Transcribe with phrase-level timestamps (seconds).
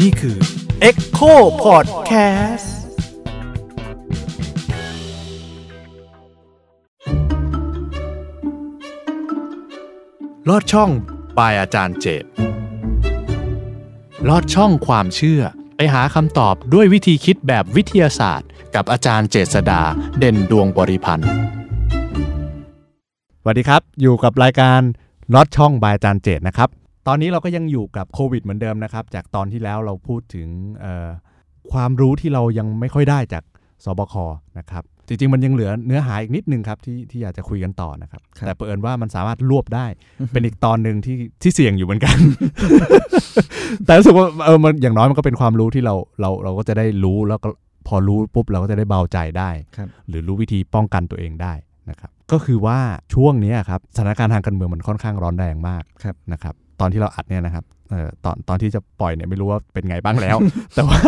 [0.00, 0.36] นี่คือ
[0.88, 1.32] Echo
[1.64, 2.68] Podcast
[10.48, 10.90] ลอดช่อง
[11.38, 12.24] ปายอาจารย์เจต
[14.28, 15.42] ลอดช่องความเชื่อ
[15.76, 19.82] ไปหาคำตอบด้วยวิธีคิดแบบวิทยาศาสตร์ กับอาจารย์เจษดา
[20.18, 21.30] เด่นดวงบริพันธ์
[23.42, 24.80] สวัสดีครับ อยู่กับรายการ
[25.34, 26.68] ลอดช่องบายอาจารย์เจตนะครับ
[27.06, 30.48] ตอนนี้เราก็ยังอยู่กับโควิดเหมือนเดิมนะครับ จากตอนที่แล้วเราพูดถึง
[30.80, 31.08] เอ่อ
[31.72, 33.42] ความรู้ที่เรายังไม่ค่อยได้จาก
[33.84, 34.14] สบค
[34.58, 39.86] นะครับ จริง ๆ มันยังเหลือเนื้อหาอีกนิดนึงครับที่ที่อยากจะคุยกันต่อนะครับครับแต่เผอิญว่ามันสามารถรวบได้
[40.32, 42.16] เป็นอีกตอนหนึ่งที่ที่เสี่ยงอยู่เหมือนกัน
[43.84, 47.48] แต่รู้สึกว่าเออมันอย่างน้อยมันก็เป็นความรู้ที่เราเราเราก็จะได้รู้แล้วก็
[47.88, 51.52] พอรู้ปุ๊บเราก็จะได้เบาใจได้ครับหรือรู้วิธีป้องกันตัวเองได้
[51.90, 52.78] นะครับ ก็คือว่า
[53.14, 60.36] ช่วงเนี้ยครับสถานการณ์ทางการเมืองมันค่อนข้างร้อนแรงมากครับนะครับตอนที่เราอัดเนี่ยนะครับเอ่อตอนตอนที่จะปล่อยเนี่ยไม่รู้ว่าเป็นไงบ้างแล้ว
[60.74, 60.98] แต่ว่า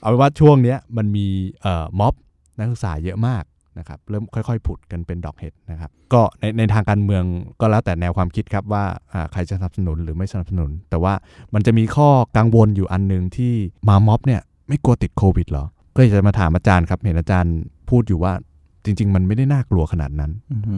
[0.00, 1.26] เอาเป็นว่าช่วงเนี้ยมันมี
[1.62, 2.14] เอ่อม็อบ
[2.58, 3.44] นักศึกษาเยอะมาก
[3.78, 7.24] นะครับเริ่มค่อยๆผุดกันเป็นดอกเห็ดนะครับก็ในในทางการเมือง
[7.60, 11.14] ก็แล้วแต่แนวความคิดครับว่าอ่าใครจะสนับสนุนหรือไม่สนับสนุน แต่ว่า
[11.54, 13.52] มันจะมีข้อกังวลอยู่อันหนึ่งที่
[13.88, 17.54] มาม็อบเนี่ยไม่กลัวติดโควิดเหรอก็อยากจะมาถามอาจารย์ครับเห็นอาจารย์
[17.90, 18.32] พูดอยู่ว่า
[18.84, 20.76] จริง ๆ มันไม่ได้น่ากลัวขนาดนั้นอือฮึ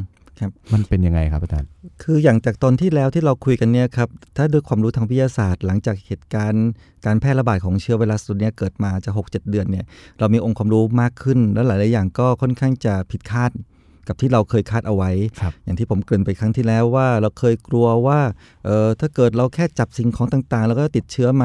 [0.72, 1.68] มันเป็นยังไงครับอาจารย์
[2.02, 6.68] คืออย่างจากตอนที่แล้วที่เราคุยกันเนี่ยครับ ถ้าด้วยความรู้ทางวิทยาศาสตร์ หลังจากเหตุการณ์
[7.06, 9.84] การแพร่ระบาดของเชื้อไวรัสตัวเนี้ยเกิดมาจะ 6-7 เดือนเนี่ย
[10.18, 13.50] เรามีองค์ความรู้มากขึ้น แล้วหลาย ๆ อย่างก็ค่อนข้างจะผิดคาด
[14.08, 15.10] กับที่เราเคยคาดเอาไว้
[15.40, 18.20] ครับอย่างที่ผมเกริ่นไปครั้งที่แล้วว่าเราเคยกลัวว่า
[18.64, 21.44] เออถ้าเกิดเราแค่จับสิ่งของต่างๆ แล้วก็ติดเชื้อไหม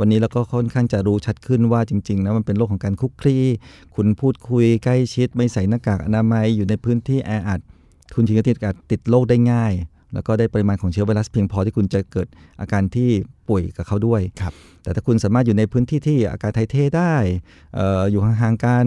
[0.00, 3.36] วันนี้เราก็ค่อนข้างจะรู้ชัดขึ้นว่าจริงๆนะมันเป็นโรคของการคุกคลี
[3.94, 7.60] คุณพูดคุยใกล้ชิด ไม่ใส่หน้ากากอนามัยอยู่ในพื้นที่แออัด
[8.14, 9.72] คุณจริงๆก็ติดอาจติดโรคได้ง่าย
[10.14, 12.28] แล้วก็ได้ปริมาณของเชื้อไวรัสเพียงพอที่คุณจะเกิด
[12.60, 13.10] อาการที่
[13.48, 14.52] ป่วยกับเขาด้วยครับ
[14.82, 17.14] แต่ถ้าคุณสามารถอยู่ในพื้นที่ที่อากาศถ่ายเทได้
[17.74, 18.86] เอออยู่ห่างๆกัน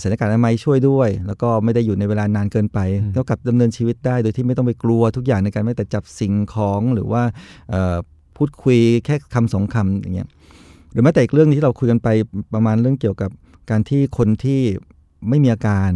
[0.00, 7.22] ใส่หน้ากากอนามัยช่วยด้วย แล้วก็ไม่ได้อยู่ในเวลานานเกินไปอืมเท่ากับดำเนินชีวิตได้โดยที่ไม่ต้องไปกลัวทุกอย่างในการไม่แต่จับสิ่งของหรือว่า
[7.70, 7.96] เอ่อ
[8.36, 10.28] พูดคุยแค่คำสองคำอย่างเงี้ย
[10.92, 12.08] หรือแม้แต่อีกเรื่องที่เราคุยกันไป
[12.54, 13.30] ประมาณเรื่องเกี่ยวกับ
[13.70, 14.60] การที่คนที่
[15.28, 15.90] ไม่มีอาการ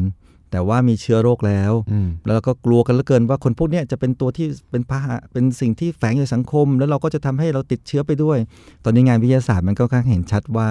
[0.55, 8.39] แต่ว่ามีเชื้อโรคแล้วอืมแล้วเราก็กลัวกันเหลือเกินว่าคนพวกเนี้ยจะเป็นตัวที่เป็นพาหะเป็นสิ่งที่แฝงอยู่ในสังคม แล้วเราก็จะทำให้เราติดเชื้อไปด้วย
[8.85, 10.69] ตอนนี้งานวิทยาศาสตร์มันก็ค่อนข้างเห็นชัดว่า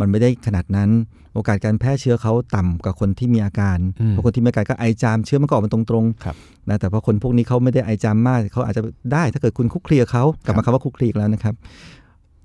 [0.00, 0.90] มันไม่ได้ขนาดนั้น
[1.34, 11.54] โอกาสการแพร่เชื้อเขาต่ำกว่าคนที่มีอาการอืมเพราะคนที่มีอาการก็ไอจามเชื้อมันก็ออกมาตรงครับๆนะแต่พอคนพวกนี้เขาไม่ได้ไอจามมากเขาอาจจะได้ถ้าเกิดคุณคุกคลีกับเขากลับมาคำว่าคุกคลีอีกแล้วนะครับ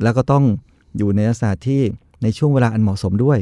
[0.03, 0.43] แล้วก็ต้อง
[0.97, 1.81] อยู่ในลักษณะที่
[2.23, 3.37] ในช่วงเวลาอันเหมาะสมด้วย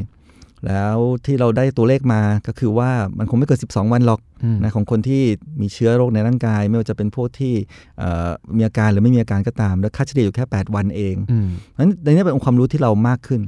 [0.66, 0.96] แล้ว
[1.26, 5.22] ที่เราได้ตัวเลขมาก็คือว่ามันคงไม่เกิน 12 วันหรอกอืมนะของคนที่
[5.60, 7.54] มีเชื้อโรคในร่างกาย ไม่ว่าจะเป็นพวกที่
[7.98, 13.40] เอ่อมีอาการหรือไม่มีอาการก็ตาม แล้วค่าเฉลี่ยอยู่แค่ 8 วันเองอืมเพราะฉะนั้นในนี้เป็นองค์ความรู้ที่เรามากขึ้น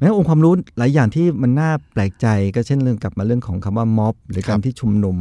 [0.00, 5.16] ล้วองค์ความรู้หลายอย่างที่มันน่าแปลกใจก็เช่นเรื่องกลับมาเรื่องของคำว่าม็อบ หรือการที่ชุมนุม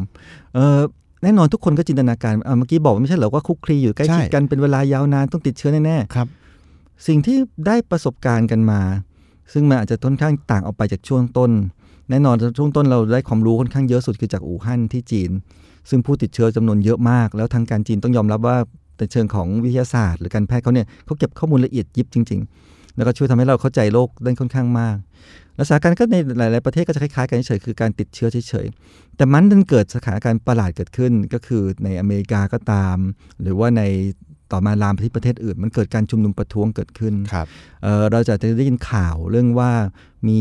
[0.56, 0.80] เออ
[1.24, 8.82] แน่นอนทุกคนก็จินตนาการเอ่อเมื่อกี้บอกว่าไม่ใช่เหรอว่าคุกคลีอยู่ใกล้ชิดใช่กันเป็นเวลายาวนานต้องติดเชื้อแน่ครับๆสิ่งที่ได้ประสบการณ์กันมา
[9.54, 11.52] ซึ่งมันอาจจะค่อนข้างต่างออกไปจากช่วงต้น
[12.10, 15.32] แน่นอนช่วงต้นเราได้ความรู้ค่อนข้างเยอะสุดคือจากอู่ฮั่นที่จีน
[15.90, 18.58] ซึ่งผู้ติดเชื้อจำนวนเยอะมาก แล้วทางการจีนต้องยอมรับว่า
[18.98, 24.98] ในเชิงของวิทยาศาสตร์ หรือการแพทย์เขาเนี่ยเขาเก็บข้อมูลละเอียดยิบจริง ๆ แล้วก็ช่วยทำให้เราเข้าใจโรคได้ค่อนข้างมาก
[25.56, 32.98] แล้วสถานการณ์ก็ในหลาย ๆ ประเทศก็จะคล้าย ๆ กันเฉยๆคือการติดเชื้อเฉย ๆ แต่มันดันเกิดสถานการณ์ประหลาดเกิดขึ้นก็คือในอเมริกาก็ตาม
[33.42, 33.84] หรือว่าใน
[34.52, 37.48] ต่อมาลามไปที่ประเทศอื่น มันเกิดการชุมนุมประท้วงเกิดขึ้นครับ
[37.84, 39.72] เอ่อเราจะได้ยินข่าวเรื่องว่า
[40.28, 40.40] มี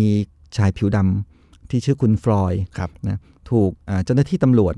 [0.57, 3.19] ชายผิวดำที่ชื่อคุณฟลอยด์ครับนะ
[3.51, 4.75] ถูกอ่าเจ้าหน้าที่ตำรวจ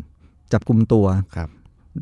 [0.52, 1.06] จับกลุ่มตัว
[1.36, 1.48] ครับ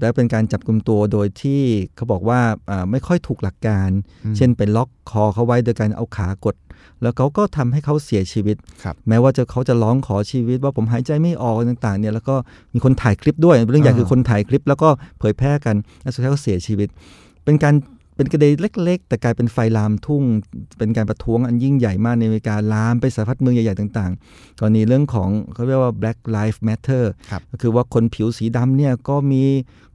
[0.00, 1.62] และเป็นการจับกลุ่มตัวโดยที่
[1.96, 2.40] เขาบอกว่า
[2.70, 3.90] อ่าไม่ค่อยถูกหลักการ
[4.24, 6.56] อืมเช่นไปล็อกคอเขาไว้โดยการเอาขากด
[7.02, 12.34] แล้วเขาก็ทำให้เขาเสียชีวิตครับแม้ว่าจะเขาจะร้องขอชีวิตว่าผมหายใจไม่ออกต่างๆเนี่ยแล้วก็
[12.74, 14.88] มีคนถ่ายคลิปด้วย เรื่องใหญ่อ่าคือคนถ่ายคลิป แล้วก็
[15.18, 16.88] เผยแพร่กันและสุดท้ายเขาเสียชีวิต
[17.44, 17.74] เป็นการ
[18.16, 20.24] เป็นกระเดเล็ก ๆ แต่กลายเป็นไฟลามทุ่ง
[20.78, 29.42] เป็นการประท้วงอันยิ่งใหญ่มากในอเมริกาลามไปสารพัดเมืองใหญ่ ๆ ต่างๆ กรณีเรื่องของเขาเรียกว่า black lives matter ครับก็คือว่าคนผิวสีดำเนี่ยก็มี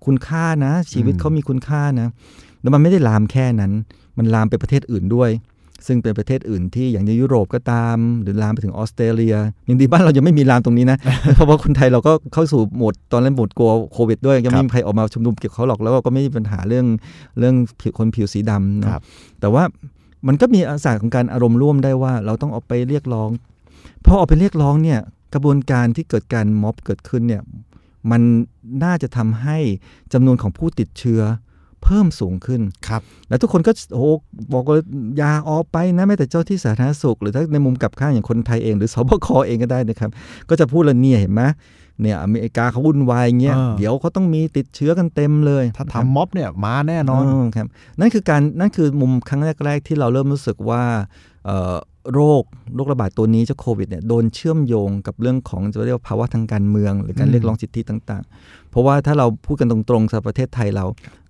[0.06, 2.08] คุณค่านะ ชีวิตอืมเขามีคุณค่านะ
[2.62, 3.72] แล้วมันไม่ได้ลามแค่นั้น
[4.18, 5.30] มันลามไปประเทศอื่นด้วย
[5.88, 9.36] ซึ่งเป็นประเทศอื่นที่อย่างในยุโรปก็ตาม หรือลามไปถึงออสเตรเลีย
[9.70, 10.98] ยังดีบ้านเรายังไม่มีลามตรงนี้นะ
[11.36, 16.86] เพราะว่าคนไทยเราก็เข้าสู่โหมดตอนแรกโหมดกลัวโควิดด้วยยังไม่มีใครออกมาชุมนุมเกี่ยวกับเขาหรอกแล้วก็ไม่มีปัญหาเรื่อง
[17.40, 19.04] เรื่องผิวคนผิวสีดำเนอะครับ
[19.40, 19.64] แต่ว่า
[20.28, 23.30] มันก็มีอาสาของการอารมณ์ร่วมได้ว่า เราต้องเอาไปเรียกร้อง
[24.06, 25.00] พอเอาไปเรียกร้องเนี่ย
[25.34, 27.42] กระบวนการที่เกิดการม็อบเกิดขึ้นเนี่ย
[28.12, 28.22] มัน
[28.84, 29.58] น่าจะทำให้
[30.14, 31.22] จำนวนของผู้ติดเชื้อ
[31.84, 34.06] เพิ่มสูงขึ้นครับแล้วทุกคนก็โอ้โห
[34.54, 34.78] บอกว่า
[35.18, 40.10] อย่าออกไปนะแม้แต่เจ้าที่สาธารณสุข หรือถ้าในมุมกลับข้างอย่างคนไทยเองหรือสบคเองก็ได้นะครับ
[40.50, 41.44] ก็จะพูดเลยเนี่ยเห็นไหม
[42.02, 47.68] เนี่ยอเมริกาเขาวุ่นวายอย่างเงี้ยเออเดี๋ยวเขาต้องมีติดเชื้อกันเต็มเลย ถ้านะครับทำม็อบเนี่ยมาแน่นอนอครับ
[48.00, 50.84] นั่นคือการนั่นคือมุมครั้งแรก ๆ ที่เราเริ่มรู้สึกว่า
[51.46, 51.76] เอ่อ
[52.14, 52.44] โรค
[52.76, 60.86] โรคระบาดตัวนี้เจ้าโควิดเนี่ยโดนเชื่อมโยงกับเรื่องของจะเรียกว่าภาวะทางการเมือง หรือการอืมเรียกร้องสิทธิต่าง ๆ เพราะว่าถ้าเราพูดกันตรงๆสำหรับประเทศไทยเรา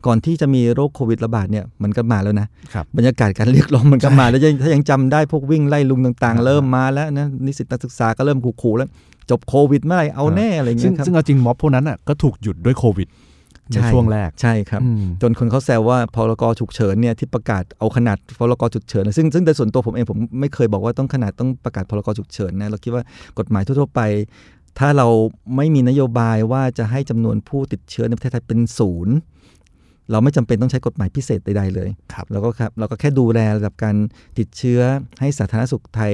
[0.05, 8.89] ก่อนที่จะมีโรคโควิดระบาดเนี่ยมันก็มาแล้วนะครับบรรยากาศการเรียกร้องมันก็มาแล้วยังถ้ายังจำได้พวกวิ่งไล่ลุงต่างอ่าๆเริ่มมาแล้วนะนิสิตนักศึกษาก็เริ่มขู่ๆแล้ว
[9.29, 13.07] จบโควิดเมื่อไหร่เอาแน่อะไรอย่างซึ่เงี้งยครับซึ่งเอาจริงม็อบพวกนั้นอะก็ถูกหยุดด้วยโควิด
[13.69, 23.03] ในใช่ช่วงแรก ใช่ครับอืมจนคนเขาแซวว่าพรกฉุกเฉินเนี่ยที่ประกาศเอาขนาดพรกฉุกเฉินซึ่งซึ่งในส่วนตัวผมเองผมไม่เคยบอกว่าต้องขนาดต้องประกาศพรกฉุกเฉินนะเราคิดว่า
[23.39, 24.01] กฎหมายทั่วๆไป
[24.79, 25.07] ถ้าเรา
[25.55, 29.15] ไม่มีนโยบายว่าจะให้จำนวนผู้ติดเชื้อในประเทศไทยเป็นศูนย์
[30.11, 33.95] เราไม่จำเป็นต้องใช้กฎหมายพิเศษใดๆเลยครับเราก็ครับเราก็แค่ดูแลระดับการ
[34.39, 34.81] ติดเชื้อ
[35.19, 36.13] ให้สาธารณสุขไทย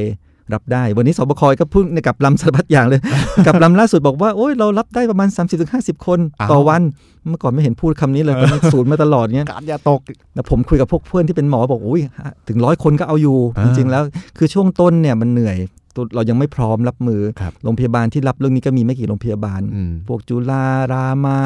[0.54, 3.02] รับได้ วันนี้สบคก็เพิ่งในกับลำสารพัดอย่างเลย
[3.48, 5.30] กับลำล่าสุดบอกว่า โอ้ยเรารับได้ประมาณ
[5.68, 6.82] 30-50 คนอ้าวต่อวัน
[7.28, 10.02] เมื่อก่อนไม่เห็นพูดคำนี้เลยเป็นศูนย์มาตลอดเงี้ยการอย่าตก
[10.36, 12.02] แล้วผมคุยกับพวกเพื่อนที่เป็นหมอบอกอุ้ย
[12.48, 14.04] ถึงร้อยคนก็เอาอยู่อ่าจริงๆแล้ว
[14.38, 15.58] คือช่วงต้นเนี่ยมันเหนื่อย
[15.96, 21.38] ตัวเรายังไม่พร้อมรับมือครับโรงพยาบาลที่รับเรื่องนี้ก็มีไม่กี่โรงพยาบาลอืมพวกจุฬารามา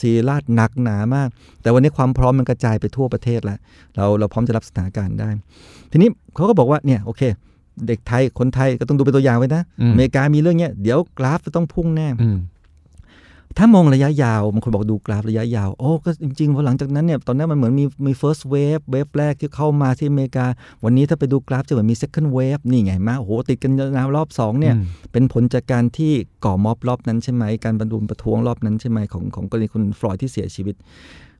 [0.00, 1.28] ศรีราชหนักหนามาก
[1.62, 3.58] แต่วันนี้ความพร้อมมันกระจายไปทั่วประเทศแล้ว
[3.96, 5.30] เราเราพร้อมจะรับสถานการณ์ได้
[5.90, 7.22] ทีนี้เขาก็บอกว่าเนี่ยโอเค
[7.86, 12.38] เด็กไทยคนไทยก็ต้องดูเป็นตัวอย่างไว้นะอืมอเมริกามีเรื่องเนี้ยเดี๋ยวกราฟจะต้องพุ่งแน่อืม
[13.58, 20.46] ถ้ามองระยะยาวบางคนบอกดูกราฟระยะยาว โอ้ก็จริงๆพอหลังจากนั้นเนี่ย ตอนนั้นมันเหมือนมีมี first wave เวฟแรกที่เข้ามาที่อเมริกา
[20.84, 26.12] วันนี้ถ้าไปดูกราฟจะเหมือนมี second wave นี่ไงมาโอ้โห ติดกันยาวรอบสองเนี่ยอืมเป็นผลจากการที่
[26.44, 30.74] ก่อม็อบรอบนั้นใช่ไหม การบรรลุมประท้วงรอบนั้นใช่ไหมของของกรณีคุณฟลอยด์ที่เสียชีวิต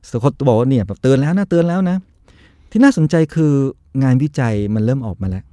[0.09, 1.97] สกอตบอกว่าเนี่ยแบบเตือนแล้วนะเตือนแล้วนะ
[2.71, 3.53] ที่น่าสนใจคือ
[4.03, 5.50] งานวิจัยมันเริ่มออกมาแล้วครับ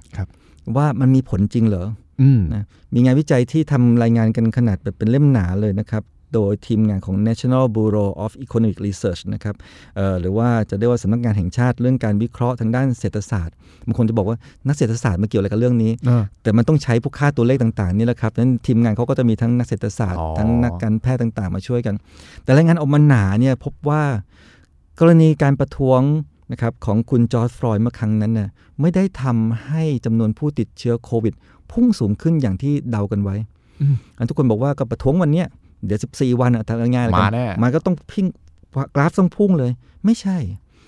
[0.77, 1.85] ว่ามันมีผลจริงเหรอ
[2.21, 2.63] อืมนะ
[2.93, 6.03] มีงานวิจัยที่ทำรายงานกันขนาดแบบเป็นเล่มหนาเลยนะครับ
[6.35, 9.55] โดยทีมงานของ National Bureau of Economic Research นะครับ
[9.95, 13.55] เอ่อหรือว่าจะเรียกว่าสำนักงานแห่งชาติเรื่องการวิเคราะห์ทางด้านเศรษฐศาสตร์
[13.87, 14.37] บางคนจะบอกว่า
[14.67, 21.95] นักเศรษฐศาสตร์มาเกี่ยวอะไรกับเรื่องนี้เออแต่มันต้องใช้พวกค่าตัวเลขต่างๆนี่แหละครับนั้นทีมงานเขาก็จะมีทั้งนักเศรษฐศาสตร์อ๋อทั้งนักการแพทย์ต่างๆ มาช่วยกัน
[22.43, 24.01] แต่รายงานออกมาหนาเนี่ยพบว่า
[24.99, 26.01] กรณีการประท้วง
[26.51, 28.49] นะครับของคุณจอร์จฟลอยด์เมื่อครั้งนั้นน่ะ
[28.81, 31.33] ไม่ได้ทำให้จำนวนผู้ติดเชื้อโควิด
[31.71, 33.35] พุ่งสูงขึ้นอย่างที่เดากันไว้
[33.81, 35.47] อืมอันทุกคนบอกว่าก็ประท้วงวันเนี้ย
[35.85, 38.25] เดี๋ยว 14 วันอะทางง่ายๆเลยมาแน่มันก็ต้องพิ้ง
[38.95, 39.71] กราฟต้องพุ่งเลย
[40.05, 40.37] ไม่ใช่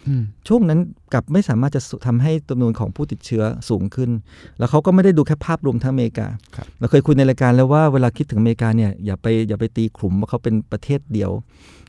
[0.07, 0.79] อืมช่วงนั้น
[1.13, 4.09] กลับไม่สามารถจะทำให้จำนวนของผู้ติดเชื้อสูงขึ้น
[4.57, 11.31] แล้วเขาก็ไม่ได้ดูแค่ภาพรวมทั้งอเมริกาครับเราเคยคุยในรายการแล้วว่าเวลาคิดถึงอเมริกาเนี่ยอย่าไปอย่าไปตีขลุ่มว่าเขาเป็นประเทศเดียว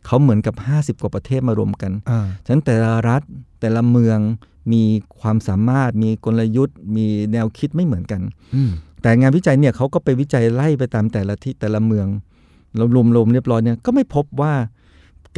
[0.07, 3.23] เขาเหมือนกับ 50 กว่าประเทศมารวมกันอ่าฉะนั้นแต่ละรัฐ
[3.61, 4.19] แต่ละเมือง
[4.73, 4.83] มี
[5.21, 8.21] ความสามารถมีกลยุทธ์ มีแนวคิดไม่เหมือนกัน
[8.55, 8.71] อืม
[9.03, 12.07] แต่งานวิจัยเนี่ยเขาก็ไปวิจัยไล่ไปตามแต่ละที่แต่ละเมือง
[12.95, 14.53] รวมๆเรียบร้อยเนี่ยก็ไม่พบว่า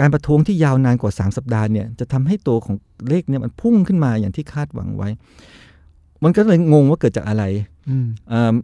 [0.00, 2.76] การประท้วงที่ยาวนานกว่า 3 สัปดาห์เนี่ยจะทำให้ตัวของ
[3.08, 5.08] เลขเนี่ยมันพุ่งขึ้นมาอย่างที่คาดหวังไว้
[6.24, 7.44] มันก็เลยงงว่าเกิดจากอะไร
[7.88, 8.54] อืมเอิ่ม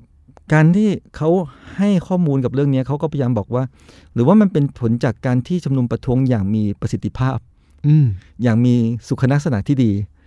[0.52, 1.28] การที่เขา
[1.76, 3.62] ให้ข้อมูลกับเรื่องนี้เขาก็พยายามบอกว่า
[4.14, 7.38] หรือว่ามันเป็นผลจากการที่ชุมนุมประท้วงอย่างมีประสิทธิภาพ
[7.86, 8.06] อืม
[8.42, 8.74] อย่างมี
[9.08, 10.19] สุขลักษณะที่ดีอืม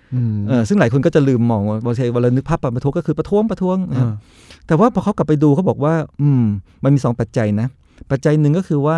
[0.48, 4.15] เออซึ่งหลายคนก็จะลืมมองว่าบางทีเวลานึกภาพประท้วงก็คือประท้วงประท้วงนะครับอ่า
[4.67, 6.43] แต่ว่าพอเขากลับไปดูเขาบอกว่า อืม
[6.84, 7.67] มันมีสองปัจจัยนะ
[8.12, 8.98] ปัจจัยหนึ่งก็คือว่า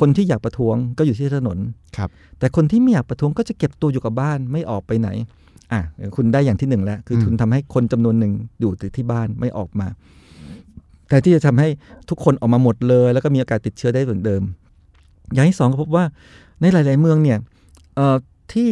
[0.00, 1.58] คนที่อยากประท้วงก็อยู่ที่ถนน
[1.96, 5.08] ครับ แต่คนที่ไม่อยากประท้วงก็จะเก็บตัวอยู่กับบ้านไม่ออกไปไหน
[5.72, 5.80] อะ
[6.16, 9.88] คุณได้อย่างที่หนึ่งแล้ว คืออมคุณทำให้คนจำนวนหนึ่งอยู่แต่ที่บ้านไม่ออกมา
[11.08, 11.68] แต่ที่จะทำให้
[12.08, 14.42] ทุกคนออกมาหมดเลย แล้วก็มีโอกาสติดเชื้อได้เหมือนเดิม
[15.32, 16.04] อย่างที่สองก็พบว่า
[16.60, 17.38] ในหลาย ๆ เมืองเนี่ย
[17.96, 18.16] เอ่อ
[18.52, 18.70] ที่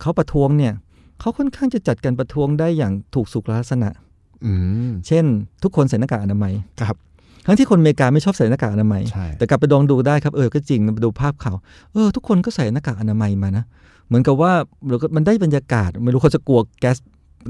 [0.00, 0.72] เขาประท้วงเนี่ย
[1.20, 3.90] เขาค่อนข้างจะจัดการประท้วงได้อย่างถูกสุขลักษณะ
[4.44, 4.52] อื
[4.88, 5.24] มเช่น
[5.62, 6.52] ทุกคนใส่หน้ากากอนามัย
[6.82, 6.96] ครับ
[7.46, 11.56] ทั้งที่คนอเมริกาไม่ชอบใส่หน้ากากอนามัยใช่แต่กลับไปลองดูได้ครับเออก็จริงไปดูภาพข่าว
[11.92, 13.64] เออทุกคนก็ใส่หน้ากากอนามัยมานะ
[14.06, 14.52] เหมือนกับว่า
[14.88, 16.96] เราก็มันได้บรรยากาศไม่รู้เขาจะกลัวแก๊ส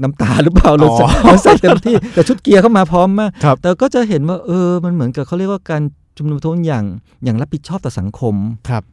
[0.03, 5.81] น้ำตาหรือเปล่าเราใส่เราใส่เต็มที่แต่ชุดเกียร์เข้ามาพร้อมมากครับแต่ก็จะเห็นว่าเออมันเหมือนกับเขาเรียกว่าการ
[6.17, 6.85] ชุมนุมประท้วงอย่าง
[7.23, 8.35] อย่างรับผิดชอบต่อสังคม
[8.69, 8.83] ครับ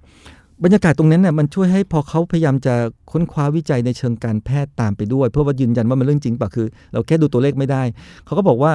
[0.65, 2.75] บรรยากาศตรงนั้นเนี่ยมันช่วยให้พอเขาพยายามจะ
[3.11, 7.83] ค้นคว้าวิจัยในเชิงการแพทย์ตามไปด้วย เพื่อว่ายืนยันว่ามันเรื่องจริงป่ะคือ เราแค่ดูตัวเลขไม่ได้
[8.25, 8.73] เขาก็บอกว่า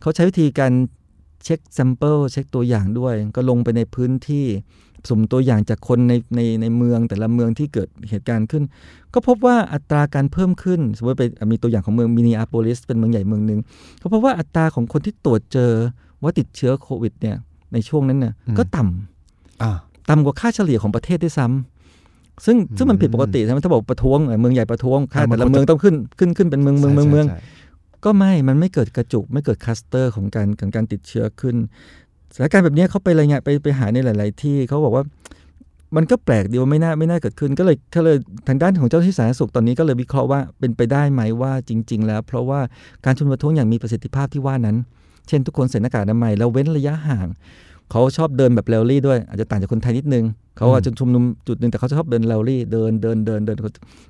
[0.00, 0.72] เขาใช้วิธีการ
[1.44, 4.46] เช็ค sample เช็คตัวอย่างด้วย ก็ลงไปในพื้นที่
[5.08, 8.62] สุ่มตัวอย่างจากคนในในในเมืองแต่ละเมืองที่เกิดเหตุการณ์ขึ้น
[9.14, 13.60] ก็พบว่าอัตราการเพิ่มขึ้น สมมติไปมีตัวอย่างของเมืองมินิอาโปลิสเป็นเมืองใหญ่เมืองหนึ่ง
[13.98, 15.72] เขาพบว่าอัตราของคนที่ตรวจเจอ
[16.22, 17.36] ว่าติดเชื้อโควิดเนี่ย
[17.72, 19.70] ในช่วงนั้นเนี่ยก็ต่ำอ่า
[20.10, 21.46] ต่ำกว่าค่าเฉลี่ยของประเทศด้วยซ้
[22.46, 27.58] ซึ่งอืมซึ่งมันผิดปกติใช่ไหมถ้าบอกประท้วงเอ่อเมืองใหญ่ประท้วงค่าอ่ามันแต่ละควรจะเมืองต้องขึ้นขึ้นขึ้นเป็นเมืองเมืองเมืองเมืองใช่ใช่
[28.04, 31.56] ก็ไม่ มันไม่เกิดกระจุก ไม่เกิดคลัสเตอร์ของการของการติดเชื้อขึ้น
[32.34, 35.04] สถานการณ์แบบนี้เขาไปรายงานไปไปหาในหลาย ๆ ที่เขาบอกว่า
[35.96, 38.16] มันก็แปลกดีว่าไม่น่าไม่น่าเกิดขึ้น ก็เลยก็เลย
[38.48, 42.60] ทางด้านของเจ้าหน้าที่สาธารณสุขตอนนี้ก็เลยวิเคราะห์ว่าเป็นไปได้ไหมว่าจริง ๆ แล้ว เพราะว่า
[43.04, 44.76] การชุมนุมประท้วงอย่างมีประสิทธิภาพที่ว่านั้น
[45.28, 47.28] เช่นทุกคนใส่หน้ากากอนามัยแล้วเว้นระยะห่าง
[47.90, 50.24] เขาชอบเดินแบบเรลลี่ด้วยอาจจะต่างจากคนไทยนิดนึง
[50.56, 53.56] เขาอาจจะชุมนุมจุดหนึ่งแต่เขาชอบเดินเรลลี่เดินเดินเดินเดิน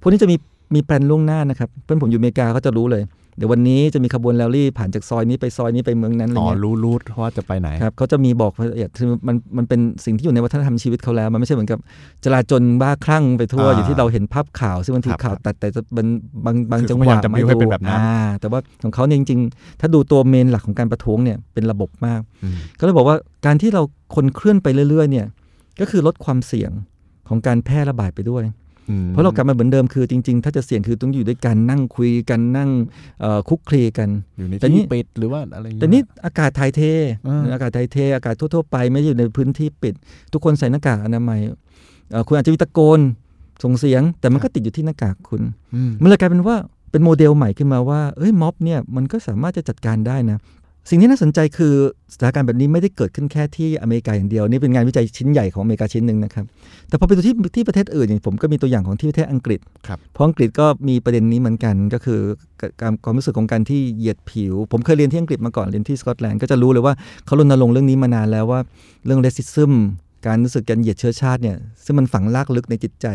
[0.01, 0.37] พวกนี้จะมี
[0.75, 3.03] มี plan ล่วงหน้านะครับเพื่อนผมอยู่อเมริกาเขาจะรู้เลย
[3.37, 11.79] เดี๋ยววันนี้จะมีขบวนแรลลี่ผ่านจากซอยนี้ไปซอยนี้ไปเมืองนั้นอะไรอ๋อเงี้ยรู้รู้ว่าจะไปไหนครับเขาจะมีบอกรายละเอียดคือมันมันเป็นสิ่งที่อยู่ในวัฒนธรรมชีวิตเขาแล้ว มันไม่ใช่เหมือนกับ
[12.25, 16.07] จลาจลบ้าคลั่งไปทั่วอ่าอย่างที่เราเห็นภาพข่าวซึ่งบางทีครับข่าวตัดแต่จะเป็น
[16.45, 23.83] บางบางคือจังเขาหพวะยายามจะบิ้วให้เป็นแบบนั้นอ่าแต่ว่าของเขาเนี่ยจริง ๆ ถ้าดูตัวเมนหลักของการประท้วงเนี่ยเป็นระบบมากอืมก็เลยบอกว่าการที่เรา
[24.15, 25.27] คนเคลื่อนไปเรื่อยๆเนี่ย
[25.81, 26.71] ก็คือลดความเสี่ยง
[27.29, 28.55] ของการแพร่ระบาดไปด้วยอืม
[29.09, 32.71] เพราะเรากลับมาเหมือนเดิมคือจริงๆ ถ้าจะเสี่ยงคือต้องอยู่ด้วยกันนั่งคุยกันนั่ง
[33.21, 34.09] เอ่อคุกคลีกัน
[34.39, 36.81] อยู่ในแต่นี่ที่ปิดหรือว่าอะไรอย่างแต่เงี้ยนี่อากาศถ่ายเท
[37.29, 39.95] อ่าอากาศถ่ายเท อากาศทั่วๆไปไม่ได้อยู่ในพื้นที่ปิด
[40.33, 41.41] ทุกคนใส่หน้ากากอนามัย
[42.11, 43.01] เอ่อคุณอาจจะมีตะโกน
[43.63, 45.43] ส่งเสียง แต่มันก็ติดอยู่ที่หน้ากากคุณ
[45.75, 46.57] อืมมันเลยกลายเป็นว่า
[46.91, 50.39] เป็นโมเดลใหม่ขึ้นมาว่าเอ้ยม็อบเนี่ยมันก็สามารถจะจัดการได้นะ
[50.89, 51.75] สิ่งที่น่าสนใจคือ
[52.15, 56.45] สถานการณ์แบบนี้ไม่ได้เกิดขึ้นแค่ที่อเมริกาอย่างเดียว นี่เป็นงานวิจัยชิ้นใหญ่ของอเมริกาชิ้นหนึ่งนะครับ
[56.89, 62.21] แต่พอไปดูที่ที่ประเทศอื่นอย่างผมก็มีตัวอย่างของที่ประเทศอังกฤษครับเพราะอังกฤษก็มีประเด็นนี้เหมือนกัน ก็คือ
[62.81, 66.95] การความรู้สึกของการที่เหยียดผิว ผมเคยเรียนที่อังกฤษมาก่อนเรียนที่สกอตแลนด์ก็จะรู้เลยว่า
[67.27, 68.61] เขารณรงค์เรื่องนี้มานานแล้วว่า
[69.07, 69.73] เรื่อง racism
[70.27, 73.07] การรู้สึกการเหยียดเชื้อชาติเนี่ยซึ่งมันฝังลากลึกในจิตใจ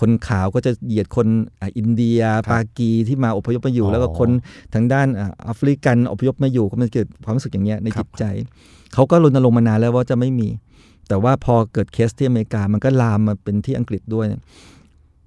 [0.00, 1.26] คนขาวก็จะเหยียดคน
[1.60, 2.20] อะอินเดีย
[2.50, 4.30] ปากีที่มาอพยพมาอยู่อ๋อแล้วก็คน
[4.74, 8.24] ทางด้านอะแอฟริกันอพยพมาอยู่ก็มันเกิดความรู้สึกอย่างเงี้ยในครัจิบตใจ
[8.94, 10.48] เขาก็รณรงค์มานานแล้วว่าจะไม่มี
[11.08, 14.26] แต่ว่าพอเกิดเคสที่อเมริกามันก็ลามมาเป็นที่อังกฤษด้วย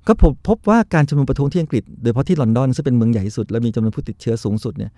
[0.08, 4.92] ก็พบพบว่าการชุมนุมประท้วงที่อังกฤษ โดยเฉพาะที่ลอนดอนซึ่งเป็นเมืองใหญ่ที่สุด และมีจำนวนผู้ติดเชื้อสูงสุดเนี่ย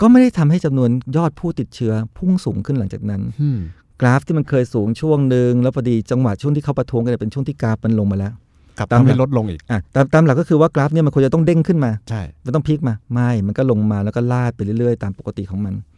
[0.00, 3.60] ก็ไม่ได้ทำให้จำนวนยอดผู้ติดเชื้อพุ่งสูงขึ้นหลังจากนั้นอืม
[4.00, 8.32] กราฟที่มันเคยสูงช่วงหนึ่งแล้วพอดีจังหวะช่วงที่เขาประท้วงกันเนี่ยเป็นช่วงที่กราฟมันลงมาแล้ว
[8.78, 15.89] กลับตามทำให้หลักลดลงอีกอะตามตามหลักก็คือว่ากราฟเนี่ยมันควรจะต้องเด้งขึ้นมา ใช่ไม่ต้อง peak มา ไม่ มันก็ลงมาแล้วก็ลาดไปเรื่อยๆ ตามปกติของมันอ๋อ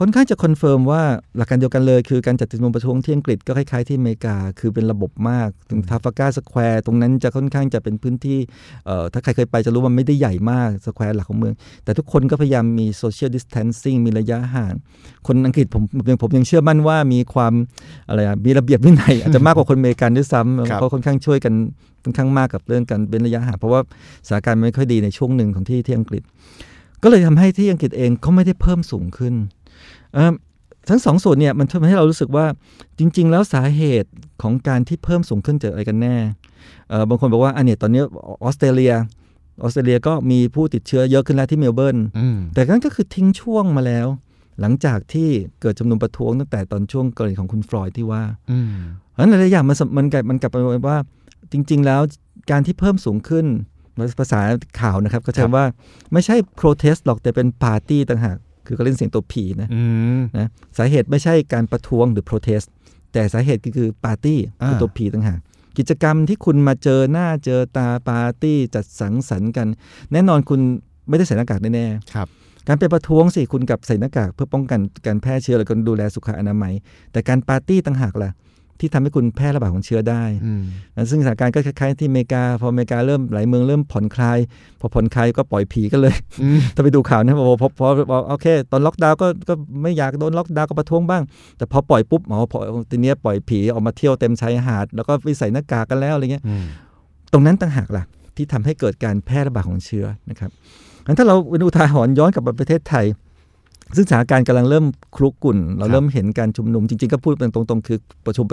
[0.00, 1.02] ค่อนข้างจะ confirm ว่า
[1.36, 8.38] หลักการเดียวกันเลย คือการจัดชุมนุมประท้วงที่อังกฤษก็คล้ายๆที่อเมริกา คือเป็นระบบมาก ถึง Trafalgar Square ตรงนั้นจะค่อนข้างจะเป็นพื้นที่
[8.86, 11.54] เอ่อถ้าใครเคยไปจะรู้ว่ามันไม่ได้ใหญ่มาก square หลักของเมือง
[11.84, 14.74] แต่ทุกคนก็พยายามมีโซเชียลดิส a ทนซิ่งมีระยะห่าง
[15.26, 17.52] คนอังกฤษผมยังผมยังเชื่อมั่นว่ามีความ
[18.08, 21.54] อะไรอะมีระเบียบวินัยอาจจะมากกว่าคนอเมริกันด้วยซ้ำครับเขาค่อนข้างช่วยกัน
[22.04, 23.80] ค่อนข้างมากกับเรื่องการเป็นระยะห่างเพราะว่า
[24.26, 26.22] สถานการณ์ไม่ค่อยดีในช่วงหนึ่งของที่ที่อังกฤษ
[27.04, 29.34] ก็เลยทำให้ที่อังกฤษเองเขาไม่ได้เพิ่มสูงขึ้น
[30.14, 30.34] เอิ่ม
[30.88, 32.46] ทั้งสองส่วนเนี่ยมันทำให้เรารู้สึกว่า
[32.98, 34.10] จริง ๆ แล้วสาเหตุ
[34.42, 36.16] ของการที่เพิ่มสูงขึ้นจากอะไรกันแน่
[36.88, 38.02] เอ่อบางคนบอกว่าอันเนี้ยตอนนี้
[38.44, 38.94] ออสเตรเลีย
[39.62, 44.06] ออสเตรเลียก็มีผู้ติดเชื้อเยอะขึ้นแล้วที่เมลเบิร์นอืมแต่นั่นก็คือทิ้งช่วงมาแล้ว
[44.60, 45.28] หลังจากที่
[45.60, 48.70] เกิดจำนวนประท้วงตั้งแต่ตอนช่วงกรณีของคุณฟลอยด์ที่ว่าอืม
[49.12, 50.56] เพราะฉะนั้นหลายๆอย่างมันสมมันกลับมันกลับไป
[50.88, 50.98] ว่า
[51.52, 52.00] จริง ๆ แล้ว
[52.50, 53.46] การที่เพิ่มสูงขึ้น
[54.20, 54.40] ภาษา
[54.80, 55.64] ข่าวนะครับ ก็ใช้ว่า
[56.12, 58.36] ไม่ใช่ protest หรอกแต่เป็นปาร์ตี้ต่างหาก
[58.66, 59.82] คือเขาเล่นเสียงตัว P นะอื
[60.18, 60.48] มนะ
[60.78, 62.66] สาเหตุไม่ใช่การประท้วงหรือ protest
[63.12, 65.38] แต่สาเหตุก็คือปาร์ตี้คืออ่าตัวผีต่างหาก
[65.78, 69.66] กิจกรรมที่คุณมาเจอหน้าเจอตาปาร์ตี้จัดสังสรรค์กัน
[70.12, 70.60] แน่นอนคุณ
[71.08, 72.28] ไม่ได้ใส่หน้ากากแน่ๆครับ
[72.68, 76.74] การไปประท้วงสิคุณกับใส่หน้ากากเพื่อป้องกันการแพร่เชื้อแล้วก็ดูแลสุขอนามัย
[77.12, 78.30] แต่การปาร์ตี้ต่างหากล่ะ
[78.80, 80.62] ที่ทำให้คุณแพร่ระบาดของเชื้อได้อืม
[80.96, 84.38] นะซึ่งสถานการณ์ก็คล้ายๆที่อเมริกา พออเมริกาเริ่มหลายเมืองเริ่มผ่อนคลาย
[84.80, 91.22] พอผ่อนคลายก็ปล่อยผีกันเลยอืมถ้าไปดูข่าวนะพอพอพอพอโอเค ตอนล็อกดาวน์ก็ก็ไม่อยากโดนล็อกดาวน์ก็ประท้วงบ้าง
[91.56, 92.58] แต่พอปล่อยปุ๊บอ๋อพอ
[92.90, 96.64] ทีเนี้ยปล่อยผีออกมาเที่ยวเต็มชายหาด แล้วก็ไม่ใส่หน้ากากกันแล้วอะไรเงี้ยอืม
[97.32, 98.04] ตรงนั้นต่างหากล่ะ
[98.36, 100.50] ที่ทำให้เกิดการแพร่ระบาดของเชื้อนะครับ
[101.06, 103.04] งั้นถ้าเราเป็นอุทาหรณ์ย้อนกลับมาประเทศไทย
[103.96, 104.84] ซึ่งสถานการณ์กำลังเริ่ม
[105.16, 108.44] คุกรุ่น เราเริ่มเห็นการชุมนุมจริงๆ ก็พูดเป็นตรงๆ คือประชุม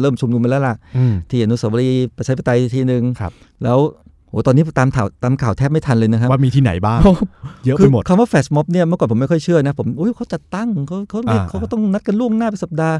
[0.00, 3.32] เริ่มชุมนุมมาแล้วล่ะอืมที่อนุสาวรีย์ประชาธิปไตยทีหนึ่งครับ
[3.64, 3.78] แล้ว
[4.30, 7.14] โหตอนนี้ตามข่าวตามข่าวแทบไม่ทันเลยนะครับ ว่ามีที่ไหนบ้างเพราะ
[7.64, 12.96] เยอะคืไปหมดคำว่าแฟชม็อบเนี่ยเมื่อก่อนผมไม่ค่อยเชื่อนะผมอุ้ยเขาจัดตั้งเขาเขาเรียกอ่าเขาก็ต้องนัดกันล่วงหน้าเป็นสัปดาห์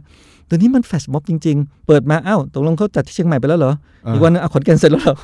[0.46, 3.72] แต่นี้มันแฟชม็อบจริง ๆ เปิดมาอ้าวตกลงเขาจัดที่เชียงใหม่ไปแล้วเหรอ
[4.14, 5.16] อีกวันนึงอะขอนแก่นเสร็จแล้วเหรอ